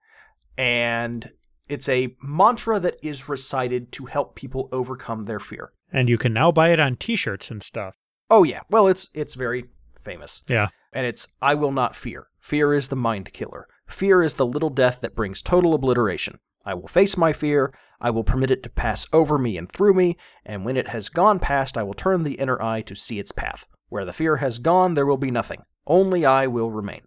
[0.59, 1.31] And
[1.68, 5.72] it's a mantra that is recited to help people overcome their fear.
[5.92, 7.96] And you can now buy it on t shirts and stuff.
[8.31, 9.67] Oh yeah, well it's it's very
[10.03, 10.43] famous.
[10.49, 10.69] Yeah.
[10.93, 12.29] And it's I will not fear.
[12.41, 13.67] Fear is the mind killer.
[13.89, 16.39] Fear is the little death that brings total obliteration.
[16.65, 17.75] I will face my fear.
[18.01, 21.09] I will permit it to pass over me and through me, and when it has
[21.09, 23.67] gone past, I will turn the inner eye to see its path.
[23.89, 25.63] Where the fear has gone, there will be nothing.
[25.87, 27.03] Only I will remain.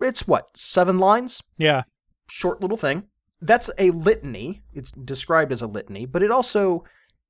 [0.00, 1.42] It's what, seven lines?
[1.58, 1.82] Yeah.
[2.28, 3.04] short little thing.
[3.40, 4.62] That's a litany.
[4.72, 6.84] It's described as a litany, but it also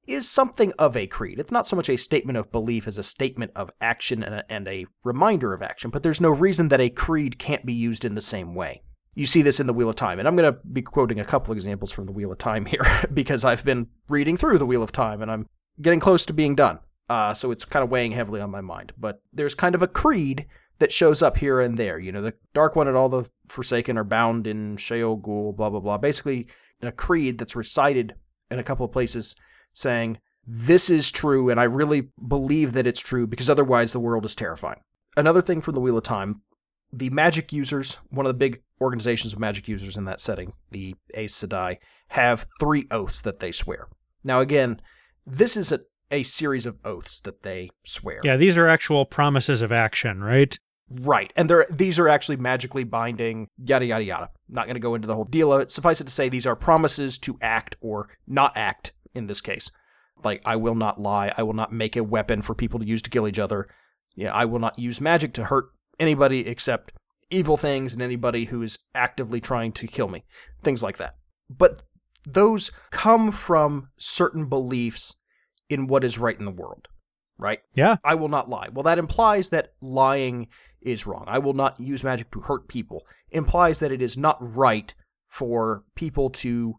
[0.06, 1.38] is something of a creed.
[1.38, 4.52] It's not so much a statement of belief as a statement of action and a,
[4.52, 8.04] and a reminder of action, but there's no reason that a creed can't be used
[8.04, 8.82] in the same way.
[9.14, 11.24] You see this in the Wheel of Time, and I'm going to be quoting a
[11.24, 14.82] couple examples from the Wheel of Time here because I've been reading through the Wheel
[14.82, 15.46] of Time and I'm
[15.80, 16.80] getting close to being done.
[17.08, 18.92] Uh, so it's kind of weighing heavily on my mind.
[18.96, 20.46] But there's kind of a creed
[20.78, 21.98] that shows up here and there.
[21.98, 25.68] You know, the Dark One and all the Forsaken are bound in Shayol Ghul, blah,
[25.68, 25.98] blah, blah.
[25.98, 26.48] Basically,
[26.80, 28.14] a creed that's recited
[28.50, 29.36] in a couple of places
[29.74, 34.24] saying, This is true, and I really believe that it's true because otherwise the world
[34.24, 34.80] is terrifying.
[35.16, 36.42] Another thing from the Wheel of Time
[36.92, 40.94] the magic users, one of the big organizations of magic users in that setting, the
[41.14, 43.88] Aes Sedai, have three oaths that they swear.
[44.22, 44.80] Now, again,
[45.26, 45.80] this is a,
[46.10, 48.18] a series of oaths that they swear.
[48.22, 50.58] Yeah, these are actual promises of action, right?
[50.90, 51.32] Right.
[51.36, 54.30] And they're these are actually magically binding, yada yada yada.
[54.50, 55.70] Not gonna go into the whole deal of it.
[55.70, 59.70] Suffice it to say these are promises to act or not act in this case.
[60.24, 63.02] Like I will not lie, I will not make a weapon for people to use
[63.02, 63.68] to kill each other.
[64.14, 65.66] Yeah, I will not use magic to hurt
[65.98, 66.92] anybody except
[67.30, 70.24] evil things and anybody who is actively trying to kill me.
[70.62, 71.16] Things like that.
[71.48, 71.82] But
[72.26, 75.14] those come from certain beliefs
[75.68, 76.88] in what is right in the world.
[77.38, 77.60] Right?
[77.74, 77.96] Yeah.
[78.04, 78.68] I will not lie.
[78.72, 80.48] Well, that implies that lying
[80.80, 81.24] is wrong.
[81.26, 83.02] I will not use magic to hurt people.
[83.30, 84.94] Implies that it is not right
[85.28, 86.76] for people to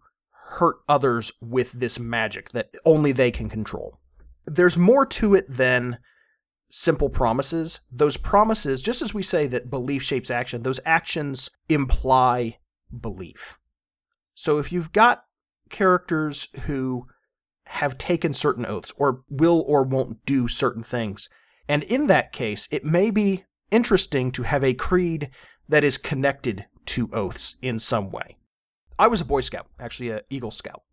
[0.54, 4.00] hurt others with this magic that only they can control.
[4.46, 5.98] There's more to it than
[6.70, 7.82] simple promises.
[7.92, 12.58] Those promises, just as we say that belief shapes action, those actions imply
[13.00, 13.58] belief.
[14.34, 15.26] So if you've got
[15.70, 17.08] characters who
[17.66, 21.30] have taken certain oaths or will or won't do certain things,
[21.68, 25.30] and in that case, it may be interesting to have a creed
[25.70, 28.38] that is connected to oaths in some way.
[29.00, 30.84] I was a Boy Scout, actually a Eagle Scout.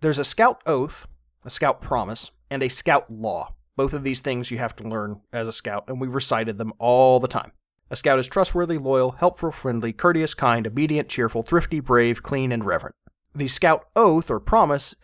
[0.00, 1.06] There's a Scout oath,
[1.44, 3.54] a Scout promise, and a Scout law.
[3.76, 6.72] Both of these things you have to learn as a Scout, and we recited them
[6.78, 7.52] all the time.
[7.90, 12.64] A Scout is trustworthy, loyal, helpful, friendly, courteous, kind, obedient, cheerful, thrifty, brave, clean, and
[12.64, 12.96] reverent.
[13.34, 14.94] The Scout oath or promise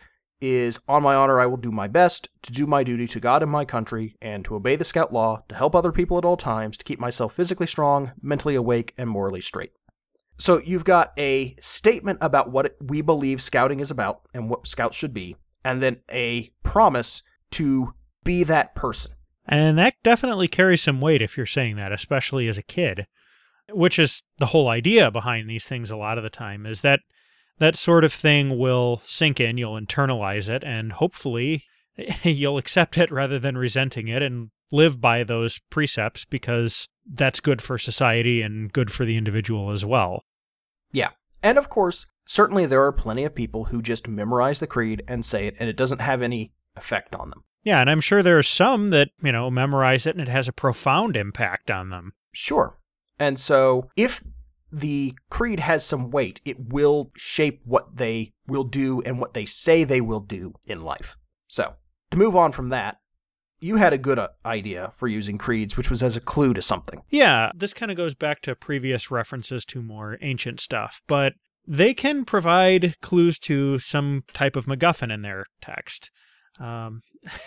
[0.41, 3.43] is on my honor, I will do my best to do my duty to God
[3.43, 6.37] and my country, and to obey the Scout law, to help other people at all
[6.37, 9.71] times, to keep myself physically strong, mentally awake, and morally straight.
[10.37, 14.95] So you've got a statement about what we believe scouting is about and what scouts
[14.95, 17.93] should be, and then a promise to
[18.23, 19.13] be that person.
[19.47, 23.07] And that definitely carries some weight if you're saying that, especially as a kid,
[23.71, 27.01] which is the whole idea behind these things a lot of the time is that
[27.59, 31.63] that sort of thing will sink in, you'll internalize it, and hopefully
[32.23, 37.61] you'll accept it rather than resenting it and live by those precepts because that's good
[37.61, 40.23] for society and good for the individual as well.
[40.91, 41.09] Yeah.
[41.43, 45.23] And of course, certainly there are plenty of people who just memorize the creed and
[45.23, 47.43] say it, and it doesn't have any effect on them.
[47.63, 50.47] Yeah, and I'm sure there are some that, you know, memorize it and it has
[50.47, 52.13] a profound impact on them.
[52.31, 52.77] Sure.
[53.19, 54.23] And so if
[54.71, 59.45] the creed has some weight, it will shape what they will do and what they
[59.45, 61.15] say they will do in life.
[61.47, 61.75] So,
[62.11, 62.99] to move on from that,
[63.59, 66.61] you had a good uh, idea for using creeds, which was as a clue to
[66.61, 67.01] something.
[67.09, 71.33] Yeah, this kind of goes back to previous references to more ancient stuff, but
[71.67, 76.11] they can provide clues to some type of MacGuffin in their text.
[76.59, 77.01] Um,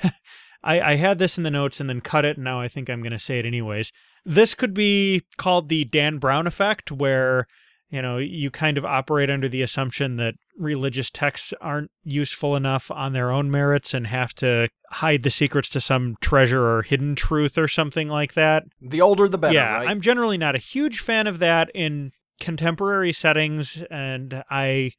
[0.62, 2.90] I, I had this in the notes and then cut it, and now I think
[2.90, 3.92] I'm going to say it anyways.
[4.24, 7.46] This could be called the Dan Brown effect, where
[7.90, 12.90] you know you kind of operate under the assumption that religious texts aren't useful enough
[12.90, 17.14] on their own merits and have to hide the secrets to some treasure or hidden
[17.14, 18.64] truth or something like that.
[18.80, 19.54] The older the better.
[19.54, 19.88] yeah, right?
[19.88, 24.92] I'm generally not a huge fan of that in contemporary settings, and I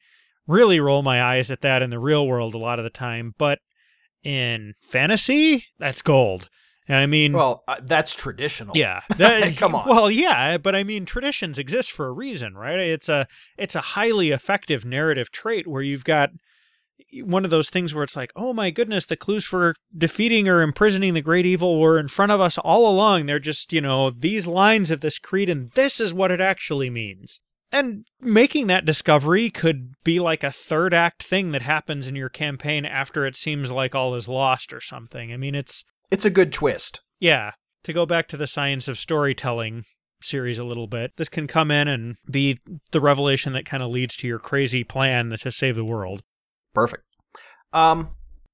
[0.47, 3.36] really roll my eyes at that in the real world a lot of the time.
[3.38, 3.60] But
[4.23, 6.49] in fantasy, that's gold.
[6.89, 8.75] And I mean, well, uh, that's traditional.
[8.75, 9.88] yeah, that, Come on.
[9.88, 12.80] Well, yeah, but I mean, traditions exist for a reason, right?
[12.80, 16.32] It's a it's a highly effective narrative trait where you've got
[17.21, 20.62] one of those things where it's like, oh my goodness, the clues for defeating or
[20.62, 23.25] imprisoning the great evil were in front of us all along.
[23.28, 26.89] They're just, you know, these lines of this creed, and this is what it actually
[26.89, 27.39] means.
[27.71, 32.30] And making that discovery could be like a third act thing that happens in your
[32.30, 35.32] campaign after it seems like all is lost or something.
[35.32, 37.02] I mean, it's It's a good twist.
[37.19, 37.52] yeah,
[37.84, 39.86] to go back to the science of storytelling
[40.22, 42.58] series a little bit, this can come in and be
[42.91, 46.22] the revelation that kind of leads to your crazy plan to save the world.
[46.74, 47.04] Perfect.
[47.72, 48.10] Um,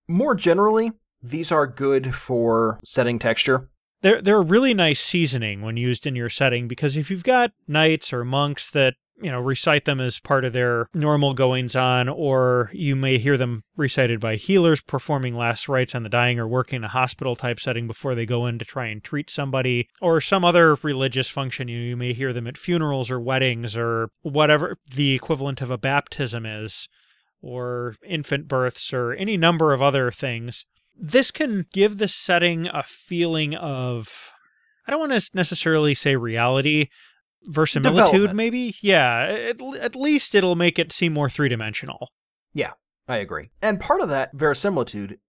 [0.08, 0.92] more generally,
[1.24, 3.70] these are good for setting texture.
[4.02, 7.52] They're they're a really nice seasoning when used in your setting because if you've got
[7.68, 8.94] knights or monks that
[9.26, 13.38] you know recite them as part of their normal goings on, or you may hear
[13.38, 17.36] them recited by healers performing last rites on the dying or working in a hospital
[17.36, 21.28] type setting before they go in to try and treat somebody, or some other religious
[21.28, 21.68] function.
[21.68, 25.78] You, you may hear them at funerals or weddings or whatever the equivalent of a
[25.80, 26.88] baptism is,
[27.42, 30.66] or infant births or any number of other things
[30.98, 34.32] this can give the setting a feeling of
[34.88, 36.90] I don't want to necessarily say reality,
[37.46, 38.36] verisimilitude Development.
[38.36, 38.76] maybe.
[38.82, 42.10] Yeah, at, at least it'll make it seem more three-dimensional.
[42.54, 42.72] Yeah,
[43.08, 43.50] I agree.
[43.62, 45.20] And part of that verisimilitude,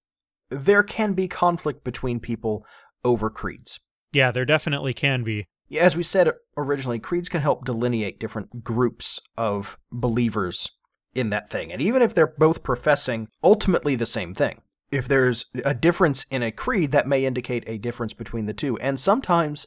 [0.50, 2.64] there can be conflict between people
[3.05, 3.81] over creeds.
[4.12, 5.46] Yeah, there definitely can be.
[5.76, 10.70] As we said originally, creeds can help delineate different groups of believers
[11.14, 11.72] in that thing.
[11.72, 14.61] And even if they're both professing ultimately the same thing,
[14.92, 18.79] if there's a difference in a creed, that may indicate a difference between the two.
[18.79, 19.66] And sometimes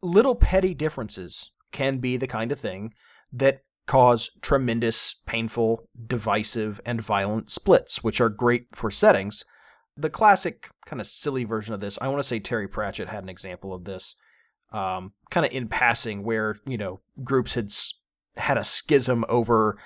[0.00, 2.94] little petty differences can be the kind of thing
[3.32, 9.44] that cause tremendous, painful, divisive, and violent splits, which are great for settings.
[9.96, 13.22] The classic kind of silly version of this, I want to say Terry Pratchett had
[13.22, 14.14] an example of this,
[14.72, 17.72] um, kind of in passing, where you know groups had
[18.36, 19.76] had a schism over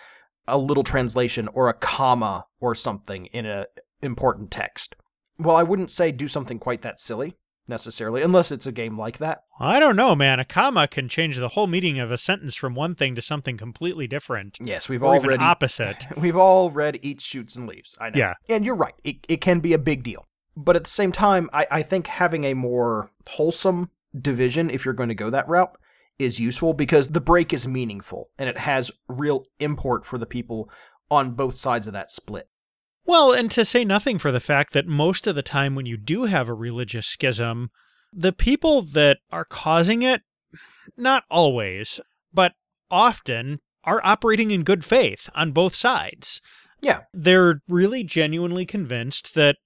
[0.47, 3.67] a little translation or a comma or something in a
[4.03, 4.95] important text.
[5.39, 9.19] Well, I wouldn't say do something quite that silly necessarily, unless it's a game like
[9.19, 9.45] that.
[9.59, 10.41] I don't know, man.
[10.41, 13.57] A comma can change the whole meaning of a sentence from one thing to something
[13.57, 16.07] completely different, Yes, we've even already opposite.
[16.17, 17.95] We've all read Eats, Shoots, and Leaves.
[18.01, 18.19] I know.
[18.19, 18.35] Yeah.
[18.49, 18.95] And you're right.
[19.05, 20.27] It, it can be a big deal.
[20.57, 24.95] But at the same time, I, I think having a more wholesome division, if you're
[24.95, 25.77] going to go that route,
[26.19, 30.71] is useful because the break is meaningful and it has real import for the people
[31.11, 32.49] on both sides of that split.
[33.07, 35.97] Well, and to say nothing for the fact that most of the time when you
[35.97, 37.71] do have a religious schism,
[38.13, 40.23] the people that are causing it,
[40.97, 42.01] not always,
[42.33, 42.53] but
[42.91, 46.41] often are operating in good faith on both sides.
[46.81, 47.01] Yeah.
[47.13, 49.57] They're really genuinely convinced that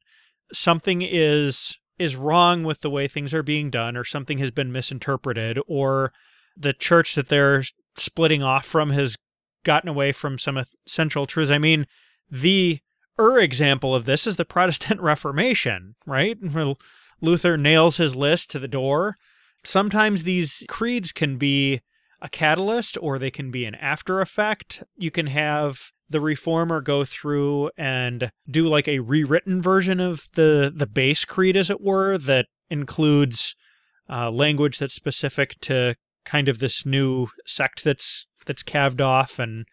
[0.53, 4.71] something is is wrong with the way things are being done or something has been
[4.71, 6.13] misinterpreted or
[6.57, 7.65] the church that they're
[7.97, 9.17] splitting off from has
[9.65, 11.51] gotten away from some essential truths.
[11.51, 11.87] I mean,
[12.31, 12.79] the
[13.19, 16.39] er example of this is the Protestant Reformation, right?
[17.21, 19.17] Luther nails his list to the door.
[19.65, 21.81] Sometimes these creeds can be
[22.21, 24.83] a catalyst or they can be an after effect.
[24.97, 30.73] You can have the reformer go through and do like a rewritten version of the
[30.75, 33.55] the base creed as it were that includes
[34.09, 39.67] uh, language that's specific to kind of this new sect that's that's calved off and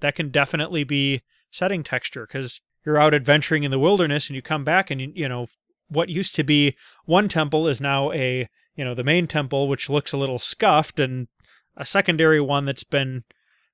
[0.00, 4.40] that can definitely be setting texture because you're out adventuring in the wilderness and you
[4.40, 5.48] come back and you, you know
[5.88, 9.90] what used to be one temple is now a you know the main temple which
[9.90, 11.28] looks a little scuffed and
[11.76, 13.24] a secondary one that's been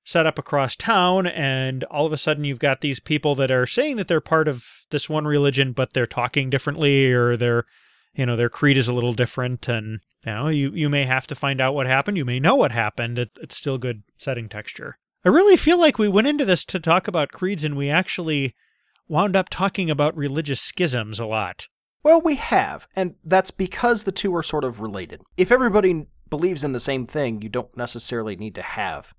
[0.05, 1.27] set up across town.
[1.27, 4.49] And all of a sudden you've got these people that are saying that they're part
[4.49, 7.65] of this one religion but they're talking differently or their
[8.15, 9.69] you know their creed is a little different.
[9.69, 12.17] And you know you you may have to find out what happened.
[12.17, 13.19] You may know what happened.
[13.19, 14.99] It, it's still good setting texture.
[15.25, 18.55] I really feel like we went into this to talk about creeds and we actually
[19.09, 21.69] wound up talking about religious schisms a lot
[22.03, 26.65] well we have and that's because the two are sort of related if everybody believes
[26.65, 29.13] in the same thing you don't necessarily need to have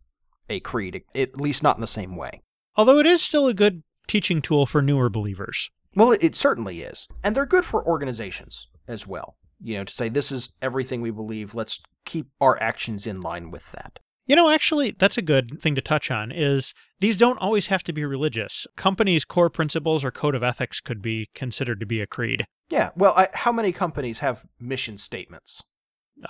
[0.50, 2.41] a creed, at least not in the same way.
[2.76, 5.69] Although it is still a good teaching tool for newer believers.
[5.96, 7.08] Well, it, certainly is.
[7.24, 9.38] And they're good for organizations as well.
[9.62, 13.52] You know, to say this is everything we believe, let's keep our actions in line
[13.52, 14.00] with that.
[14.26, 17.84] You know, actually, that's a good thing to touch on is these don't always have
[17.84, 18.66] to be religious.
[18.78, 22.46] Companies' core principles or code of ethics could be considered to be a creed.
[22.70, 25.62] Yeah, well, I, how many companies have mission statements?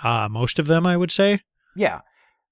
[0.02, 1.40] Uh, most of them, I would say.
[1.76, 2.00] Yeah.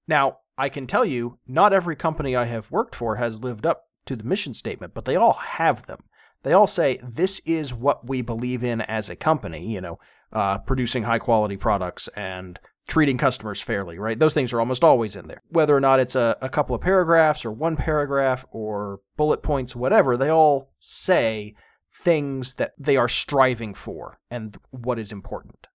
[0.07, 3.83] Now, I can tell you, not every company I have worked for has lived up
[4.05, 5.99] to the mission statement, but they all have them.
[6.43, 9.99] They all say, this is what we believe in as a company, you know,
[10.31, 14.19] uh, producing high quality products and treating customers fairly, right?
[14.19, 15.41] Those things are almost always in there.
[15.49, 19.75] Whether or not it's a, a couple of paragraphs or one paragraph or bullet points,
[19.75, 21.55] whatever, they all say
[21.95, 25.67] things that they are striving for and what is important.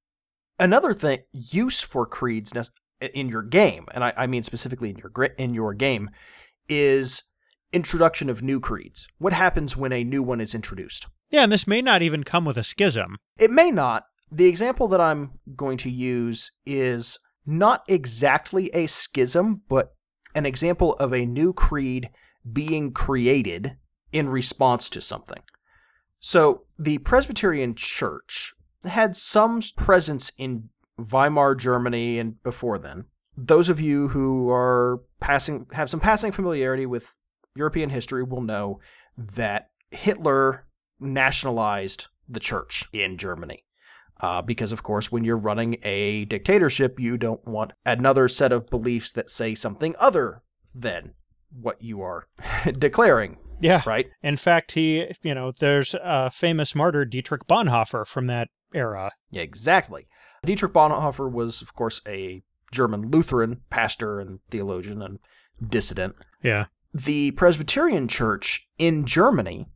[0.59, 2.53] Another thing, use for creeds
[3.01, 6.11] in your game, and I, I mean specifically in your in your game,
[6.69, 7.23] is
[7.73, 9.07] introduction of new creeds.
[9.19, 11.07] What happens when a new one is introduced?
[11.31, 13.17] Yeah, and this may not even come with a schism.
[13.39, 14.05] It may not.
[14.31, 19.95] The example that I'm going to use is not exactly a schism, but
[20.35, 22.11] an example of a new creed
[22.53, 23.77] being created
[24.13, 25.43] in response to something.
[26.21, 33.05] So, the Presbyterian Church had some presence in Weimar Germany and before then.
[33.37, 37.17] Those of you who are passing have some passing familiarity with
[37.55, 38.81] European history will know
[39.17, 40.67] that Hitler
[41.01, 43.65] nationalized the church in Germany.
[44.21, 48.69] Uh, because, of course, when you're running a dictatorship, you don't want another set of
[48.69, 50.43] beliefs that say something other
[50.75, 51.15] than
[51.51, 52.27] what you are
[52.79, 53.39] declaring.
[53.61, 53.83] Yeah.
[53.87, 54.07] Right?
[54.23, 59.13] In fact, he, you know, there's a famous martyr, Dietrich Bonhoeffer, from that era.
[59.31, 60.07] Yeah, exactly.
[60.45, 65.19] Dietrich Bonhoeffer was, of course, a German Lutheran pastor and theologian and
[65.67, 66.15] dissident.
[66.43, 66.67] Yeah.
[66.95, 69.67] The Presbyterian Church in Germany,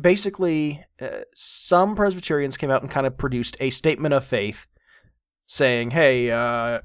[0.00, 4.66] basically, uh, some Presbyterians came out and kind of produced a statement of faith
[5.46, 6.80] saying, hey, uh,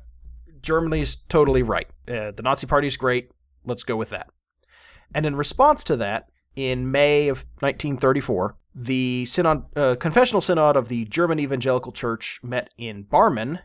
[0.61, 1.87] Germany's totally right.
[2.07, 3.31] Uh, the Nazi Party's great.
[3.65, 4.27] Let's go with that.
[5.13, 10.87] And in response to that, in May of 1934, the synod, uh, confessional synod of
[10.87, 13.59] the German Evangelical Church met in Barmen,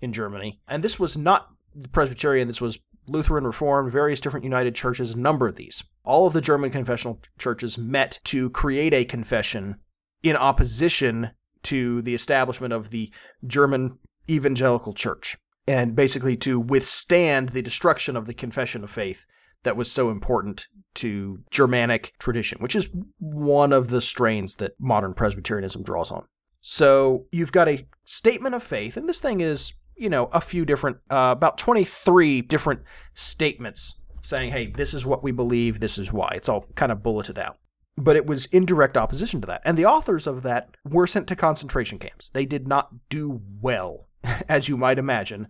[0.00, 1.50] in Germany, and this was not
[1.92, 2.48] Presbyterian.
[2.48, 5.82] This was Lutheran, Reformed, various different United churches, number these.
[6.04, 9.76] All of the German confessional churches met to create a confession
[10.22, 11.30] in opposition
[11.64, 13.12] to the establishment of the
[13.46, 13.98] German
[14.28, 19.26] Evangelical Church, and basically to withstand the destruction of the confession of faith
[19.62, 25.14] that was so important to Germanic tradition, which is one of the strains that modern
[25.14, 26.24] Presbyterianism draws on.
[26.60, 30.64] So you've got a statement of faith, and this thing is, you know, a few
[30.64, 32.80] different, uh, about 23 different
[33.14, 36.32] statements saying, hey, this is what we believe, this is why.
[36.34, 37.58] It's all kind of bulleted out.
[37.96, 39.60] But it was in direct opposition to that.
[39.64, 42.30] And the authors of that were sent to concentration camps.
[42.30, 44.08] They did not do well,
[44.48, 45.48] as you might imagine,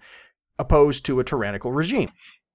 [0.59, 2.11] opposed to a tyrannical regime.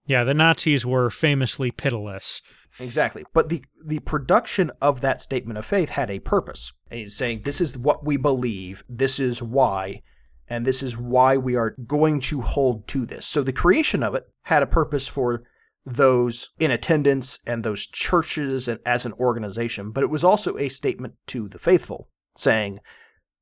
[0.06, 2.42] Yeah, the Nazis were famously pitiless.
[2.78, 3.24] Exactly.
[3.34, 6.74] But the the production of that statement of faith had a purpose.
[7.08, 10.02] Saying this is what we believe, this is why,
[10.50, 13.26] and this is why we are going to hold to this.
[13.26, 15.44] So the creation of it had a purpose for
[15.86, 20.70] those in attendance and those churches and as an organization, but it was also a
[20.70, 22.80] statement to the faithful saying,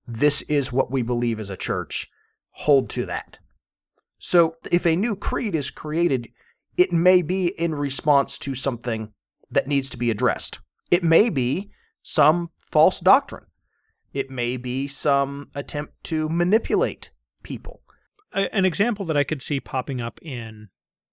[0.08, 2.10] This is what we believe as a church.
[2.52, 3.38] Hold to that.
[4.20, 6.30] So if a new creed is created,
[6.78, 9.12] it may be in response to something
[9.52, 10.60] that needs to be addressed.
[10.92, 13.46] It may be some false doctrine.
[14.14, 17.12] It may be some attempt to manipulate
[17.42, 17.82] people.
[18.32, 20.70] An example that I could see popping up in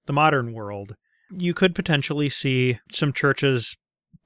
[0.07, 0.97] the modern world,
[1.31, 3.77] you could potentially see some churches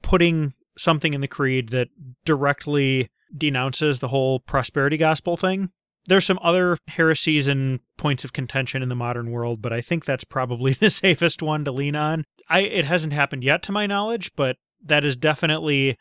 [0.01, 1.89] putting something in the creed that
[2.25, 5.69] directly denounces the whole prosperity gospel thing.
[6.07, 10.05] There's some other heresies and points of contention in the modern world, but I think
[10.05, 12.25] that's probably the safest one to lean on.
[12.49, 15.97] I it hasn't happened yet to my knowledge, but that is definitely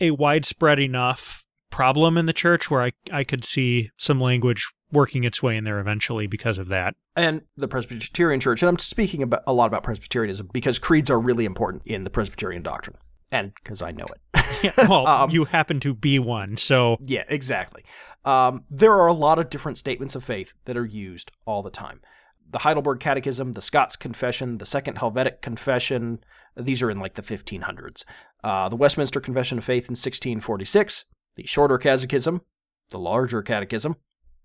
[0.00, 5.24] a widespread enough problem in the church where I, I could see some language working
[5.24, 6.94] its way in there eventually because of that.
[7.16, 8.62] and the Presbyterian Church.
[8.62, 12.10] And I'm speaking about a lot about Presbyterianism because creeds are really important in the
[12.10, 12.96] Presbyterian doctrine,
[13.30, 14.20] and because I know it.
[14.62, 17.84] Yeah, well, Um, you happen to be one, so yeah, exactly.
[18.24, 21.70] Um, there are a lot of different statements of faith that are used all the
[21.70, 22.00] time.
[22.48, 26.22] The Heidelberg Catechism, the Scots Confession, the Second Helvetic Confession.
[26.54, 28.04] These are in like the 1500s.
[28.44, 31.06] Uh, the Westminster Confession of Faith in 1646.
[31.36, 32.42] The Shorter Catechism,
[32.90, 33.96] the Larger Catechism.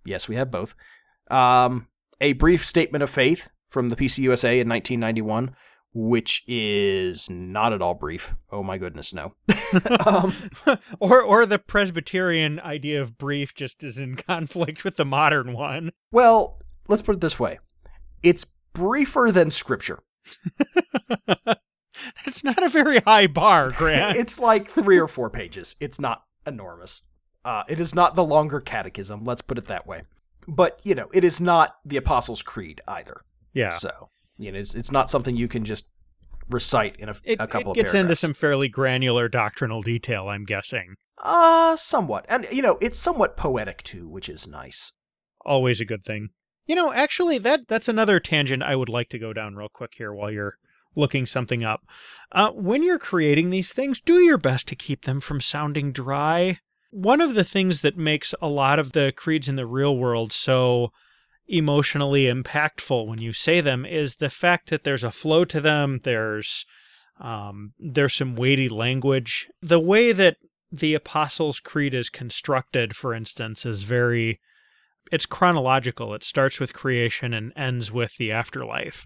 [0.05, 0.75] Yes, we have both.
[1.29, 1.87] Um,
[2.21, 5.55] a brief statement of faith from the PCUSA in 1991,
[5.93, 8.33] which is not at all brief.
[8.51, 9.33] Oh my goodness, no.
[10.05, 10.33] um,
[10.99, 15.91] or or the Presbyterian idea of brief just is in conflict with the modern one.
[16.11, 17.59] well, let's put it this way
[18.23, 19.99] it's briefer than Scripture.
[22.25, 24.17] That's not a very high bar, Grant.
[24.17, 25.75] it's like three or four pages.
[25.79, 27.03] It's not enormous.
[27.45, 30.01] Uh, it is not the longer catechism, let's put it that way.
[30.47, 33.21] But, you know, it is not the Apostles' Creed either.
[33.53, 33.71] yeah.
[33.71, 35.89] So, you know, it's, it's not something you can just
[36.49, 40.45] recite in a, It, a couple it gets into some fairly granular doctrinal detail, I'm
[40.45, 40.95] guessing.
[41.21, 42.25] Uh, somewhat.
[42.29, 44.93] And, you know, it's somewhat poetic too, which is nice.
[45.45, 46.29] Always a good thing.
[46.65, 49.93] You know, actually, that that's another tangent I would like to go down real quick
[49.97, 50.57] here while you're
[50.97, 51.85] looking something up.
[52.31, 56.59] Uh, when you're creating these things, do your best to keep them from sounding dry.
[56.91, 60.33] One of the things that makes a lot of the creeds in the real world
[60.33, 60.91] so
[61.47, 65.99] emotionally impactful when you say them is the fact that there's a flow to them.
[66.03, 66.65] There's
[67.19, 69.47] um, there's some weighty language.
[69.61, 70.37] The way that
[70.71, 74.39] the Apostles' Creed is constructed, for instance, is very
[75.11, 76.13] it's chronological.
[76.13, 79.05] It starts with creation and ends with the afterlife.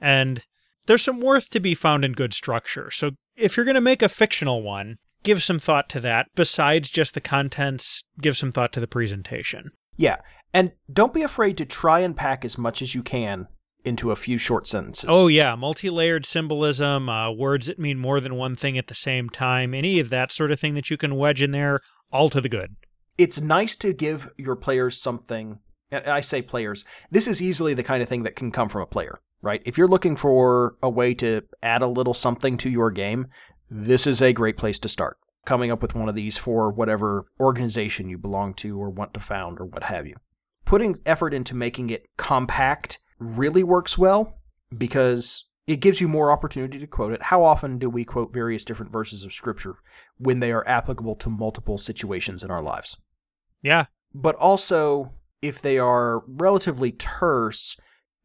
[0.00, 0.42] And
[0.86, 2.90] there's some worth to be found in good structure.
[2.90, 6.26] So if you're going to make a fictional one, give some thought to that.
[6.34, 9.70] Besides just the contents, give some thought to the presentation.
[9.96, 10.16] Yeah.
[10.52, 13.48] And don't be afraid to try and pack as much as you can
[13.84, 15.08] into a few short sentences.
[15.12, 18.94] Oh, yeah, multi layered symbolism, uh, words that mean more than one thing at the
[18.94, 21.80] same time, any of that sort of thing that you can wedge in there,
[22.10, 22.76] all to the good.
[23.18, 25.58] it's nice to give your players something.
[25.92, 26.84] I say players.
[27.10, 29.62] This is easily the kind of thing that can come from a player, right?
[29.64, 33.26] If you're looking for a way to add a little something to your game,
[33.70, 35.18] this is a great place to start.
[35.44, 39.20] Coming up with one of these for whatever organization you belong to or want to
[39.20, 40.16] found or what have you.
[40.64, 44.38] Putting effort into making it compact really works well
[44.76, 47.24] because it gives you more opportunity to quote it.
[47.24, 49.76] How often do we quote various different verses of scripture
[50.16, 52.96] when they are applicable to multiple situations in our lives?
[53.62, 57.76] Yeah, but also if they are relatively terse,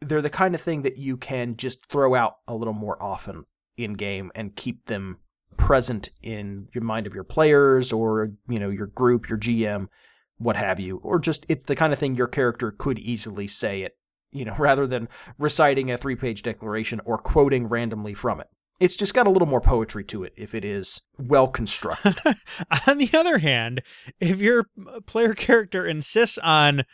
[0.01, 3.45] they're the kind of thing that you can just throw out a little more often
[3.77, 5.17] in game and keep them
[5.57, 9.87] present in your mind of your players or you know your group, your GM,
[10.37, 13.81] what have you, or just it's the kind of thing your character could easily say
[13.81, 13.97] it,
[14.31, 18.47] you know, rather than reciting a three-page declaration or quoting randomly from it.
[18.79, 22.15] It's just got a little more poetry to it if it is well constructed.
[22.87, 23.81] on the other hand,
[24.21, 26.85] if your uh, player character insists on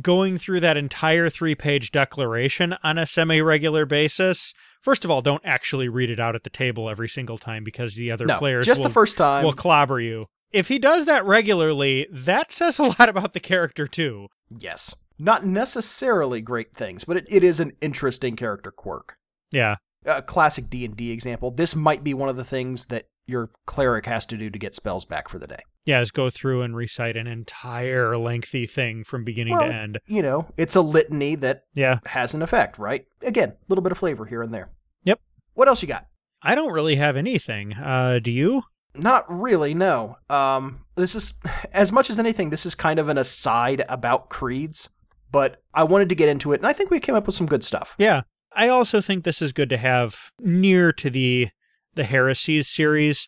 [0.00, 5.22] going through that entire three page declaration on a semi regular basis, first of all,
[5.22, 8.38] don't actually read it out at the table every single time because the other no,
[8.38, 9.44] players just will, the first time.
[9.44, 10.26] will clobber you.
[10.50, 14.28] If he does that regularly, that says a lot about the character too.
[14.50, 14.94] Yes.
[15.18, 19.16] Not necessarily great things, but it, it is an interesting character quirk.
[19.50, 19.76] Yeah.
[20.04, 21.50] A classic D&D example.
[21.50, 24.74] This might be one of the things that your cleric has to do to get
[24.74, 25.60] spells back for the day.
[25.84, 29.98] Yeah, is go through and recite an entire lengthy thing from beginning Well, to end.
[30.06, 31.98] You know, it's a litany that Yeah.
[32.06, 33.04] has an effect, right?
[33.22, 34.70] Again, a little bit of flavor here and there.
[35.04, 35.20] Yep.
[35.54, 36.06] What else you got?
[36.42, 37.72] I don't really have anything.
[37.74, 38.62] Uh, do you?
[38.94, 40.18] Not really, no.
[40.28, 41.34] Um, this is
[41.72, 42.50] as much as anything.
[42.50, 44.88] This is kind of an aside about creeds,
[45.32, 47.46] but I wanted to get into it, and I think we came up with some
[47.46, 47.94] good stuff.
[47.98, 48.22] Yeah.
[48.54, 51.48] I also think this is good to have near to the
[51.94, 53.26] the heresies series.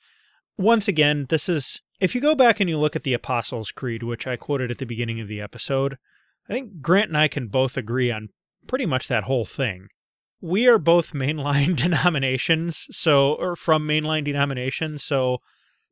[0.59, 4.03] Once again, this is if you go back and you look at the Apostles' Creed,
[4.03, 5.97] which I quoted at the beginning of the episode,
[6.47, 8.29] I think Grant and I can both agree on
[8.67, 9.89] pretty much that whole thing.
[10.39, 15.39] We are both mainline denominations, so or from mainline denominations, so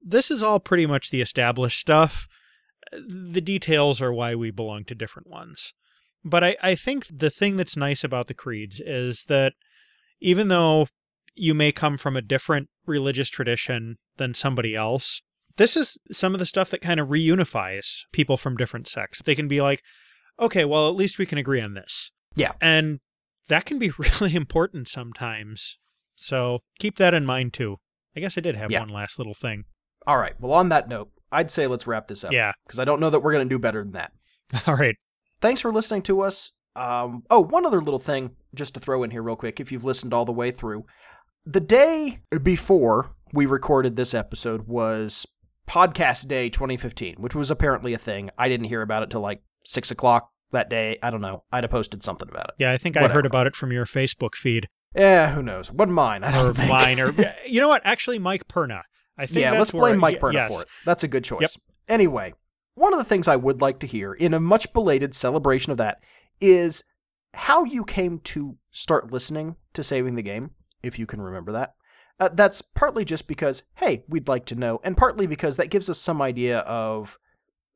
[0.02, 2.28] this is all pretty much the established stuff.
[2.92, 5.72] The details are why we belong to different ones.
[6.22, 9.54] But I, I think the thing that's nice about the creeds is that
[10.20, 10.88] even though
[11.34, 15.22] you may come from a different religious tradition than somebody else,
[15.56, 19.22] this is some of the stuff that kind of reunifies people from different sects.
[19.22, 19.82] They can be like,
[20.40, 22.10] okay, well, at least we can agree on this.
[22.34, 22.52] Yeah.
[22.60, 23.00] And
[23.48, 25.78] that can be really important sometimes.
[26.16, 27.76] So keep that in mind too.
[28.16, 28.80] I guess I did have Yeah.
[28.80, 29.64] one last little thing.
[30.06, 30.34] All right.
[30.40, 32.32] Well, on that note, I'd say let's wrap this up.
[32.32, 32.52] Yeah.
[32.66, 34.12] Because I don't know that we're going to do better than that.
[34.66, 34.96] All right.
[35.40, 36.52] Thanks for listening to us.
[36.76, 39.84] Um, oh, one other little thing just to throw in here, real quick, if you've
[39.84, 40.84] listened all the way through.
[41.44, 45.26] The day before we recorded this episode was
[45.68, 48.30] Podcast Day 2015, which was apparently a thing.
[48.36, 50.98] I didn't hear about it till like six o'clock that day.
[51.02, 51.44] I don't know.
[51.52, 52.54] I'd have posted something about it.
[52.58, 55.70] Yeah, I think I heard about it from your Facebook feed Yeah, who knows?
[55.70, 56.24] Wasn't mine.
[56.24, 56.68] I don't or think.
[56.68, 57.14] mine or
[57.46, 57.82] you know what?
[57.84, 58.82] Actually, Mike Perna.
[59.18, 60.54] I think yeah, that's let's blame Mike Perna yes.
[60.54, 60.68] for it.
[60.84, 61.40] That's a good choice.
[61.40, 61.50] Yep.
[61.88, 62.34] Anyway,
[62.74, 65.78] one of the things I would like to hear in a much belated celebration of
[65.78, 65.98] that
[66.40, 66.84] is
[67.34, 70.50] how you came to start listening to Saving the Game,
[70.82, 71.74] if you can remember that.
[72.22, 75.90] Uh, that's partly just because, hey, we'd like to know, and partly because that gives
[75.90, 77.18] us some idea of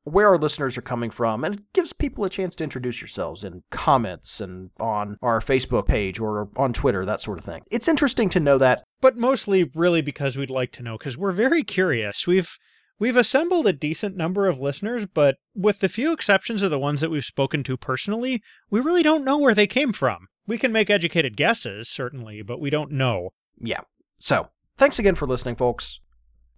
[0.04, 3.42] where our listeners are coming from, and it gives people a chance to introduce yourselves
[3.42, 7.64] in comments and on our Facebook page or on Twitter, that sort of thing.
[7.72, 11.32] It's interesting to know that But mostly really because we'd like to know because we're
[11.32, 12.24] very curious.
[12.24, 12.56] We've
[13.00, 17.00] we've assembled a decent number of listeners, but with the few exceptions of the ones
[17.00, 20.28] that we've spoken to personally, we really don't know where they came from.
[20.46, 23.30] We can make educated guesses, certainly, but we don't know.
[23.60, 23.80] yeah.
[24.18, 26.00] So, thanks again for listening, folks.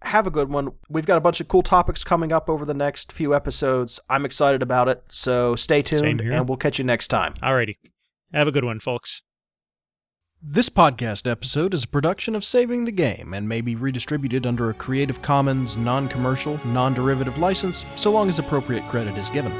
[0.03, 0.69] Have a good one.
[0.89, 3.99] We've got a bunch of cool topics coming up over the next few episodes.
[4.09, 7.33] I'm excited about it, so stay tuned, and we'll catch you next time.
[7.43, 7.75] Alrighty.
[8.33, 9.23] Have a good one, folks.
[10.41, 14.69] This podcast episode is a production of Saving the Game and may be redistributed under
[14.69, 19.51] a Creative Commons non commercial, non derivative license so long as appropriate credit is given.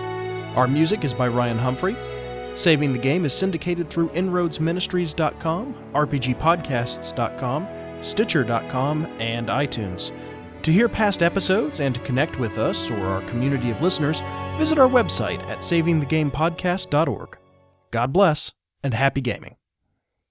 [0.55, 1.97] Our music is by Ryan Humphrey.
[2.55, 7.67] Saving the Game is syndicated through InroadsMinistries.com, RPGPodcasts.com,
[8.01, 10.11] Stitcher.com, and iTunes.
[10.63, 14.21] To hear past episodes and to connect with us or our community of listeners,
[14.57, 17.37] visit our website at savingthegamepodcast.org.
[17.91, 18.51] God bless
[18.83, 19.55] and happy gaming.